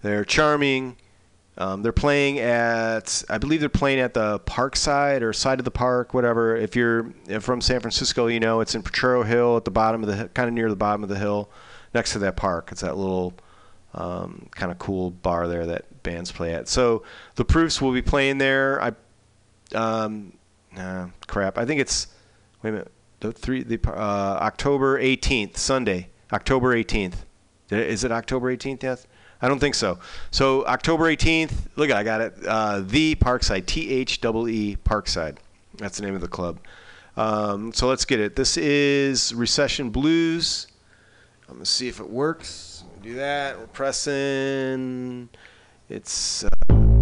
They're 0.00 0.24
charming. 0.24 0.96
Um, 1.58 1.82
they're 1.82 1.92
playing 1.92 2.38
at, 2.38 3.22
I 3.28 3.36
believe 3.36 3.60
they're 3.60 3.68
playing 3.68 4.00
at 4.00 4.14
the 4.14 4.38
park 4.38 4.74
side 4.74 5.22
or 5.22 5.34
side 5.34 5.58
of 5.58 5.66
the 5.66 5.70
park, 5.70 6.14
whatever. 6.14 6.56
If 6.56 6.74
you're 6.74 7.12
from 7.40 7.60
San 7.60 7.80
Francisco, 7.80 8.28
you 8.28 8.40
know 8.40 8.60
it's 8.60 8.74
in 8.74 8.82
Potrero 8.82 9.22
Hill 9.22 9.58
at 9.58 9.66
the 9.66 9.70
bottom 9.70 10.02
of 10.02 10.08
the, 10.08 10.28
kind 10.28 10.48
of 10.48 10.54
near 10.54 10.70
the 10.70 10.76
bottom 10.76 11.02
of 11.02 11.10
the 11.10 11.18
hill, 11.18 11.50
next 11.92 12.14
to 12.14 12.18
that 12.20 12.36
park. 12.36 12.70
It's 12.72 12.80
that 12.80 12.96
little 12.96 13.34
um, 13.92 14.48
kind 14.52 14.72
of 14.72 14.78
cool 14.78 15.10
bar 15.10 15.46
there 15.46 15.66
that 15.66 16.02
bands 16.02 16.32
play 16.32 16.54
at. 16.54 16.68
So 16.68 17.02
the 17.34 17.44
Proofs 17.44 17.82
will 17.82 17.92
be 17.92 18.00
playing 18.00 18.38
there. 18.38 18.82
I, 18.82 18.92
um, 19.74 20.32
nah, 20.74 21.08
crap. 21.26 21.58
I 21.58 21.64
think 21.64 21.80
it's 21.80 22.08
wait 22.62 22.70
a 22.70 22.72
minute. 22.72 22.92
The 23.20 23.32
three, 23.32 23.62
the 23.62 23.78
uh, 23.86 24.38
October 24.40 24.98
18th, 25.00 25.56
Sunday, 25.56 26.08
October 26.32 26.74
18th. 26.74 27.16
Is 27.70 28.02
it 28.02 28.10
October 28.10 28.54
18th? 28.56 28.82
Yes. 28.82 29.06
I 29.42 29.48
don't 29.48 29.58
think 29.58 29.74
so. 29.74 29.98
So 30.30 30.66
October 30.66 31.04
18th. 31.04 31.52
Look, 31.76 31.90
I 31.90 32.02
got 32.02 32.20
it. 32.20 32.34
Uh, 32.46 32.80
the 32.80 33.14
Parkside. 33.14 33.66
T 33.66 33.90
H 33.90 34.18
E 34.22 34.28
E 34.28 34.76
Parkside. 34.84 35.36
That's 35.78 35.98
the 35.98 36.04
name 36.04 36.14
of 36.14 36.20
the 36.20 36.28
club. 36.28 36.58
Um, 37.16 37.72
so 37.72 37.88
let's 37.88 38.04
get 38.04 38.20
it. 38.20 38.36
This 38.36 38.56
is 38.56 39.34
Recession 39.34 39.90
Blues. 39.90 40.66
I'm 41.48 41.54
gonna 41.56 41.66
see 41.66 41.88
if 41.88 42.00
it 42.00 42.08
works. 42.08 42.84
Do 43.02 43.14
that. 43.14 43.58
We're 43.58 43.66
pressing. 43.66 45.28
It's. 45.88 46.44
Uh, 46.44 46.99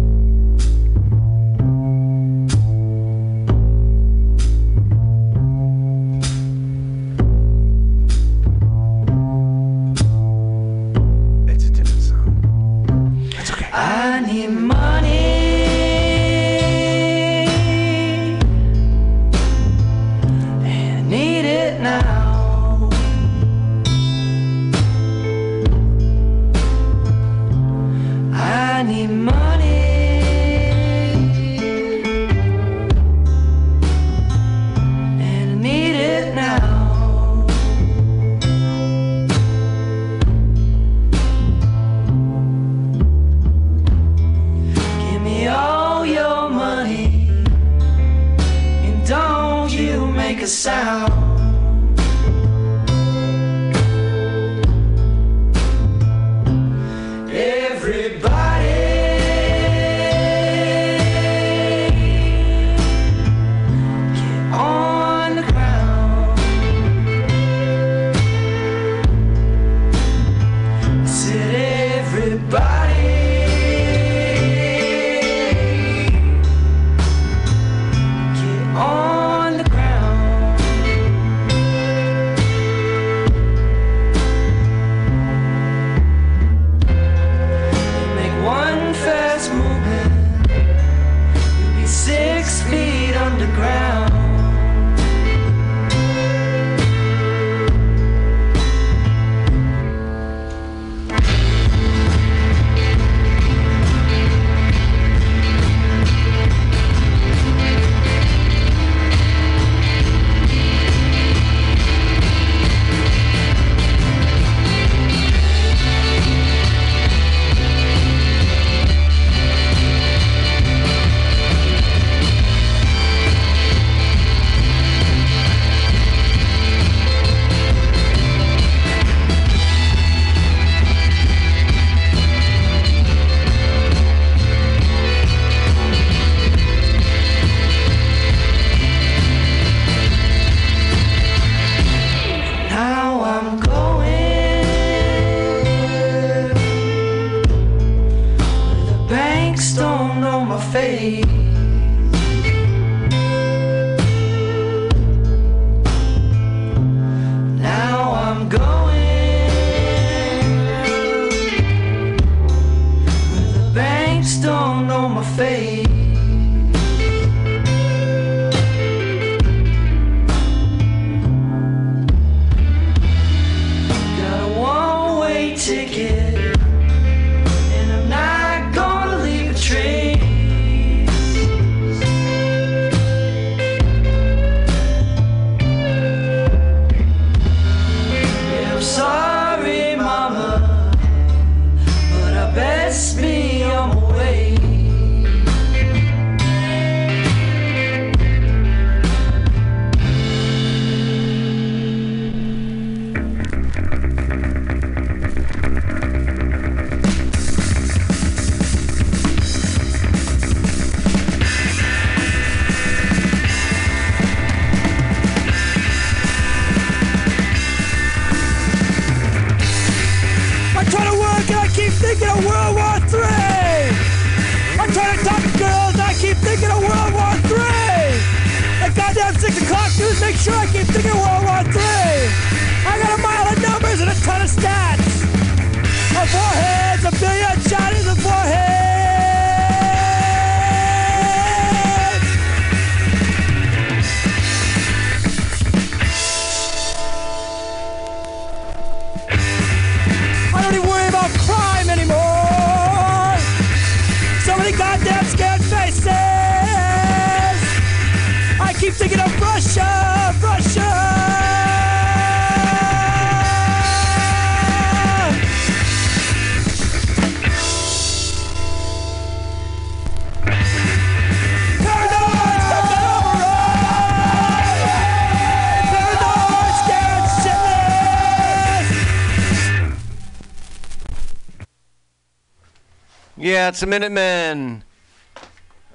that's 283.69 283.83
a 283.83 283.85
Minutemen. 283.85 284.83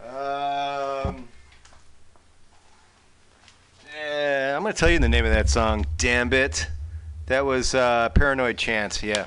Um, 0.06 1.26
yeah, 3.92 4.54
I'm 4.54 4.62
going 4.62 4.72
to 4.72 4.78
tell 4.78 4.88
you 4.88 5.00
the 5.00 5.08
name 5.08 5.24
of 5.24 5.32
that 5.32 5.48
song, 5.48 5.84
Damn 5.98 6.32
It. 6.32 6.68
That 7.26 7.44
was 7.44 7.74
uh, 7.74 8.10
Paranoid 8.10 8.58
Chance, 8.58 9.02
yeah. 9.02 9.26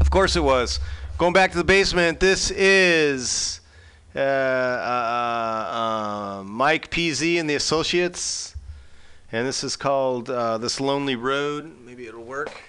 Of 0.00 0.08
course 0.08 0.34
it 0.34 0.42
was. 0.42 0.80
Going 1.18 1.34
back 1.34 1.50
to 1.50 1.58
the 1.58 1.64
basement, 1.64 2.20
this 2.20 2.50
is 2.50 3.60
uh, 4.16 4.18
uh, 4.18 4.22
uh 4.22 5.76
um, 6.40 6.50
Mike 6.50 6.90
PZ 6.90 7.38
and 7.38 7.50
the 7.50 7.56
Associates. 7.56 8.56
And 9.30 9.46
this 9.46 9.62
is 9.62 9.76
called 9.76 10.30
uh, 10.30 10.56
This 10.56 10.80
Lonely 10.80 11.16
Road. 11.16 11.70
Maybe 11.84 12.06
it'll 12.06 12.24
work. 12.24 12.62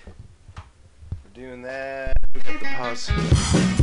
We're 0.58 1.42
doing 1.42 1.62
that 1.62 2.21
hit 2.46 2.60
the 2.60 2.66
pause. 2.66 3.81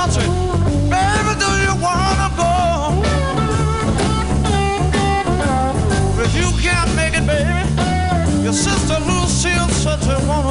Baby, 0.00 1.34
do 1.38 1.50
you 1.60 1.74
wanna 1.76 2.30
go? 2.34 3.02
If 6.24 6.34
you 6.34 6.48
can't 6.58 6.94
make 6.96 7.14
it, 7.14 7.26
baby, 7.26 8.42
your 8.42 8.54
sister 8.54 8.98
Lucille 9.00 9.68
such 9.68 10.06
a 10.06 10.18
woman. 10.26 10.49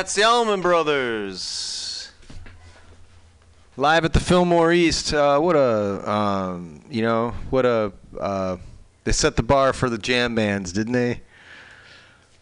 It's 0.00 0.14
the 0.14 0.22
Allman 0.22 0.60
Brothers. 0.60 2.12
Live 3.76 4.04
at 4.04 4.12
the 4.12 4.20
Fillmore 4.20 4.72
East. 4.72 5.12
Uh, 5.12 5.40
what 5.40 5.56
a, 5.56 6.08
um, 6.08 6.82
you 6.88 7.02
know, 7.02 7.34
what 7.50 7.66
a, 7.66 7.92
uh, 8.18 8.58
they 9.02 9.10
set 9.10 9.34
the 9.34 9.42
bar 9.42 9.72
for 9.72 9.90
the 9.90 9.98
jam 9.98 10.36
bands, 10.36 10.72
didn't 10.72 10.92
they? 10.92 11.22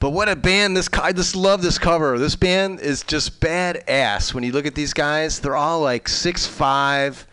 But 0.00 0.10
what 0.10 0.28
a 0.28 0.36
band! 0.36 0.76
This 0.76 0.90
I 0.92 1.12
just 1.12 1.34
love 1.34 1.62
this 1.62 1.78
cover. 1.78 2.18
This 2.18 2.36
band 2.36 2.80
is 2.80 3.02
just 3.02 3.40
badass. 3.40 4.34
When 4.34 4.44
you 4.44 4.52
look 4.52 4.66
at 4.66 4.74
these 4.74 4.92
guys, 4.92 5.40
they're 5.40 5.56
all 5.56 5.80
like 5.80 6.10
six 6.10 6.46
five, 6.46 7.26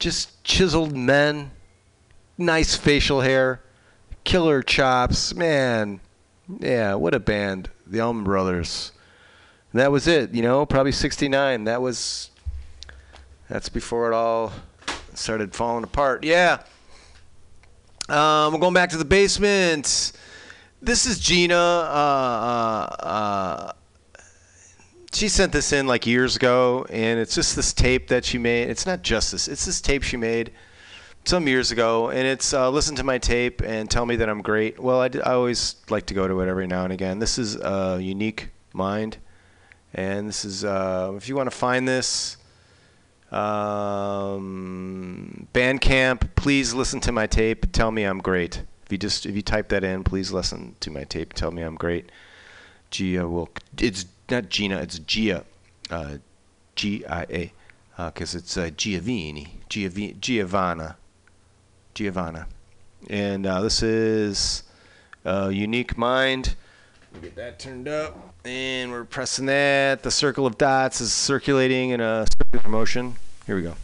just 0.00 0.42
chiseled 0.42 0.96
men, 0.96 1.52
nice 2.36 2.74
facial 2.74 3.20
hair, 3.20 3.62
killer 4.24 4.60
chops. 4.60 5.34
Man, 5.34 6.00
yeah, 6.58 6.94
what 6.94 7.14
a 7.14 7.20
band! 7.20 7.70
The 7.86 8.00
Allman 8.00 8.24
Brothers. 8.24 8.91
And 9.72 9.80
that 9.80 9.90
was 9.90 10.06
it. 10.06 10.32
You 10.34 10.42
know, 10.42 10.64
probably 10.66 10.92
'69. 10.92 11.64
That 11.64 11.82
was. 11.82 12.30
That's 13.48 13.68
before 13.68 14.10
it 14.10 14.14
all 14.14 14.52
started 15.14 15.54
falling 15.54 15.84
apart. 15.84 16.24
Yeah. 16.24 16.62
Um, 18.08 18.52
we're 18.52 18.60
going 18.60 18.74
back 18.74 18.90
to 18.90 18.96
the 18.96 19.04
basement. 19.04 20.12
This 20.80 21.06
is 21.06 21.18
Gina. 21.18 21.54
Uh, 21.54 22.96
uh, 23.00 23.04
uh, 23.04 23.72
she 25.12 25.28
sent 25.28 25.52
this 25.52 25.72
in 25.72 25.86
like 25.86 26.06
years 26.06 26.36
ago, 26.36 26.86
and 26.90 27.20
it's 27.20 27.34
just 27.34 27.54
this 27.54 27.72
tape 27.72 28.08
that 28.08 28.24
she 28.24 28.38
made. 28.38 28.68
It's 28.70 28.86
not 28.86 29.02
just 29.02 29.32
this. 29.32 29.48
It's 29.48 29.64
this 29.64 29.80
tape 29.80 30.02
she 30.02 30.16
made 30.16 30.52
some 31.24 31.46
years 31.46 31.70
ago, 31.70 32.10
and 32.10 32.26
it's 32.26 32.52
uh, 32.52 32.68
listen 32.70 32.96
to 32.96 33.04
my 33.04 33.18
tape 33.18 33.62
and 33.62 33.90
tell 33.90 34.06
me 34.06 34.16
that 34.16 34.28
I'm 34.28 34.42
great. 34.42 34.80
Well, 34.80 35.00
I, 35.00 35.08
d- 35.08 35.20
I 35.20 35.34
always 35.34 35.76
like 35.88 36.06
to 36.06 36.14
go 36.14 36.26
to 36.26 36.40
it 36.40 36.48
every 36.48 36.66
now 36.66 36.84
and 36.84 36.92
again. 36.92 37.18
This 37.18 37.38
is 37.38 37.56
a 37.56 37.98
unique 38.00 38.50
mind, 38.72 39.18
and 39.94 40.28
this 40.28 40.44
is 40.44 40.64
uh, 40.64 41.12
if 41.16 41.28
you 41.28 41.36
want 41.36 41.50
to 41.50 41.56
find 41.56 41.86
this. 41.86 42.36
Um, 43.30 44.18
Bandcamp, 45.54 46.34
please 46.34 46.74
listen 46.74 47.00
to 47.00 47.12
my 47.12 47.26
tape. 47.26 47.72
Tell 47.72 47.90
me 47.90 48.02
I'm 48.04 48.18
great. 48.18 48.62
If 48.84 48.92
you 48.92 48.98
just 48.98 49.24
if 49.24 49.34
you 49.34 49.40
type 49.40 49.68
that 49.70 49.84
in, 49.84 50.04
please 50.04 50.32
listen 50.32 50.76
to 50.80 50.90
my 50.90 51.04
tape. 51.04 51.32
Tell 51.32 51.50
me 51.50 51.62
I'm 51.62 51.76
great. 51.76 52.12
Gia 52.90 53.26
will. 53.26 53.48
It's 53.78 54.04
not 54.30 54.50
Gina. 54.50 54.78
It's 54.82 54.98
Gia. 54.98 55.44
Uh, 55.90 56.18
G 56.76 57.04
I 57.06 57.22
A. 57.30 57.52
Because 57.96 58.34
it's 58.34 58.56
uh, 58.56 58.70
Giovanni. 58.76 59.60
Giovanni. 59.68 60.14
Giovanna. 60.20 60.96
Giovanna. 61.94 62.48
And 63.08 63.46
uh, 63.46 63.62
this 63.62 63.82
is 63.82 64.62
uh, 65.24 65.50
Unique 65.52 65.96
Mind. 65.96 66.54
Get 67.20 67.36
that 67.36 67.58
turned 67.58 67.88
up. 67.88 68.31
And 68.44 68.90
we're 68.90 69.04
pressing 69.04 69.46
that. 69.46 70.02
The 70.02 70.10
circle 70.10 70.46
of 70.46 70.58
dots 70.58 71.00
is 71.00 71.12
circulating 71.12 71.90
in 71.90 72.00
a 72.00 72.26
circular 72.26 72.68
motion. 72.68 73.14
Here 73.46 73.54
we 73.54 73.62
go. 73.62 73.74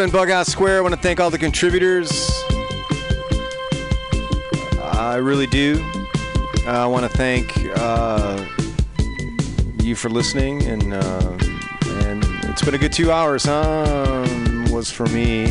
Been 0.00 0.10
Bughouse 0.10 0.48
Square. 0.48 0.78
I 0.78 0.80
want 0.80 0.94
to 0.94 1.00
thank 1.00 1.20
all 1.20 1.28
the 1.28 1.36
contributors. 1.36 2.30
I 4.82 5.18
really 5.20 5.46
do. 5.46 5.78
I 6.66 6.86
want 6.86 7.02
to 7.02 7.18
thank 7.18 7.52
uh, 7.76 8.42
you 9.82 9.94
for 9.94 10.08
listening, 10.08 10.62
and 10.62 10.94
uh, 10.94 11.36
and 12.06 12.24
it's 12.44 12.62
been 12.62 12.74
a 12.74 12.78
good 12.78 12.94
two 12.94 13.12
hours, 13.12 13.44
huh? 13.44 14.26
Was 14.70 14.90
for 14.90 15.04
me. 15.08 15.44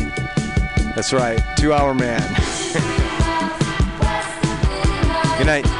That's 0.96 1.12
right, 1.12 1.40
two 1.56 1.72
hour 1.72 1.94
man. 1.94 2.20
good 5.38 5.46
night. 5.46 5.79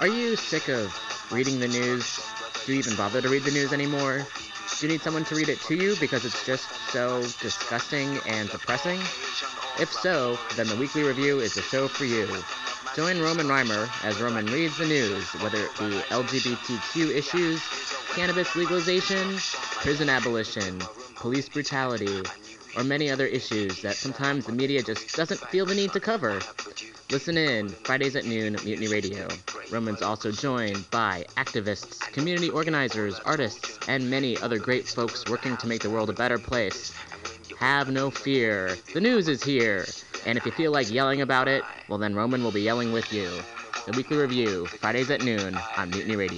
Are 0.00 0.06
you 0.06 0.36
sick 0.36 0.68
of 0.68 0.92
reading 1.32 1.58
the 1.58 1.68
news? 1.68 2.20
Do 2.64 2.72
you 2.72 2.78
even 2.78 2.96
bother 2.96 3.20
to 3.20 3.28
read 3.28 3.42
the 3.42 3.50
news 3.50 3.72
anymore? 3.72 4.26
Do 4.78 4.86
you 4.86 4.92
need 4.92 5.02
someone 5.02 5.24
to 5.24 5.34
read 5.34 5.48
it 5.48 5.60
to 5.62 5.74
you 5.74 5.96
because 6.00 6.24
it's 6.24 6.46
just 6.46 6.70
so 6.92 7.20
disgusting 7.40 8.18
and 8.26 8.48
depressing? 8.48 9.00
If 9.80 9.92
so, 9.92 10.38
then 10.56 10.68
the 10.68 10.76
Weekly 10.76 11.02
Review 11.02 11.40
is 11.40 11.54
the 11.54 11.62
show 11.62 11.88
for 11.88 12.04
you. 12.04 12.28
Join 12.94 13.20
Roman 13.20 13.46
Reimer 13.46 13.88
as 14.04 14.20
Roman 14.20 14.46
reads 14.46 14.76
the 14.76 14.86
news, 14.86 15.24
whether 15.42 15.58
it 15.58 15.78
be 15.78 16.00
LGBTQ 16.10 17.14
issues, 17.14 17.62
cannabis 18.14 18.54
legalization, 18.56 19.36
prison 19.82 20.08
abolition, 20.08 20.80
police 21.16 21.48
brutality, 21.48 22.22
or 22.78 22.84
many 22.84 23.10
other 23.10 23.26
issues 23.26 23.82
that 23.82 23.96
sometimes 23.96 24.46
the 24.46 24.52
media 24.52 24.80
just 24.82 25.16
doesn't 25.16 25.40
feel 25.50 25.66
the 25.66 25.74
need 25.74 25.92
to 25.92 25.98
cover. 25.98 26.40
Listen 27.10 27.36
in 27.36 27.68
Fridays 27.68 28.14
at 28.14 28.24
noon 28.24 28.56
Mutiny 28.64 28.86
Radio. 28.86 29.26
Roman's 29.72 30.00
also 30.00 30.30
joined 30.30 30.88
by 30.90 31.24
activists, 31.36 32.00
community 32.12 32.50
organizers, 32.50 33.18
artists, 33.20 33.80
and 33.88 34.08
many 34.08 34.38
other 34.38 34.58
great 34.58 34.86
folks 34.86 35.24
working 35.28 35.56
to 35.56 35.66
make 35.66 35.82
the 35.82 35.90
world 35.90 36.08
a 36.08 36.12
better 36.12 36.38
place. 36.38 36.94
Have 37.58 37.90
no 37.90 38.10
fear. 38.10 38.76
The 38.94 39.00
news 39.00 39.26
is 39.26 39.42
here. 39.42 39.84
And 40.24 40.38
if 40.38 40.46
you 40.46 40.52
feel 40.52 40.70
like 40.70 40.90
yelling 40.92 41.20
about 41.20 41.48
it, 41.48 41.64
well 41.88 41.98
then 41.98 42.14
Roman 42.14 42.44
will 42.44 42.52
be 42.52 42.62
yelling 42.62 42.92
with 42.92 43.12
you. 43.12 43.28
The 43.86 43.96
Weekly 43.96 44.18
Review, 44.18 44.66
Fridays 44.66 45.10
at 45.10 45.22
noon 45.22 45.58
on 45.76 45.90
Mutiny 45.90 46.14
Radio. 46.14 46.36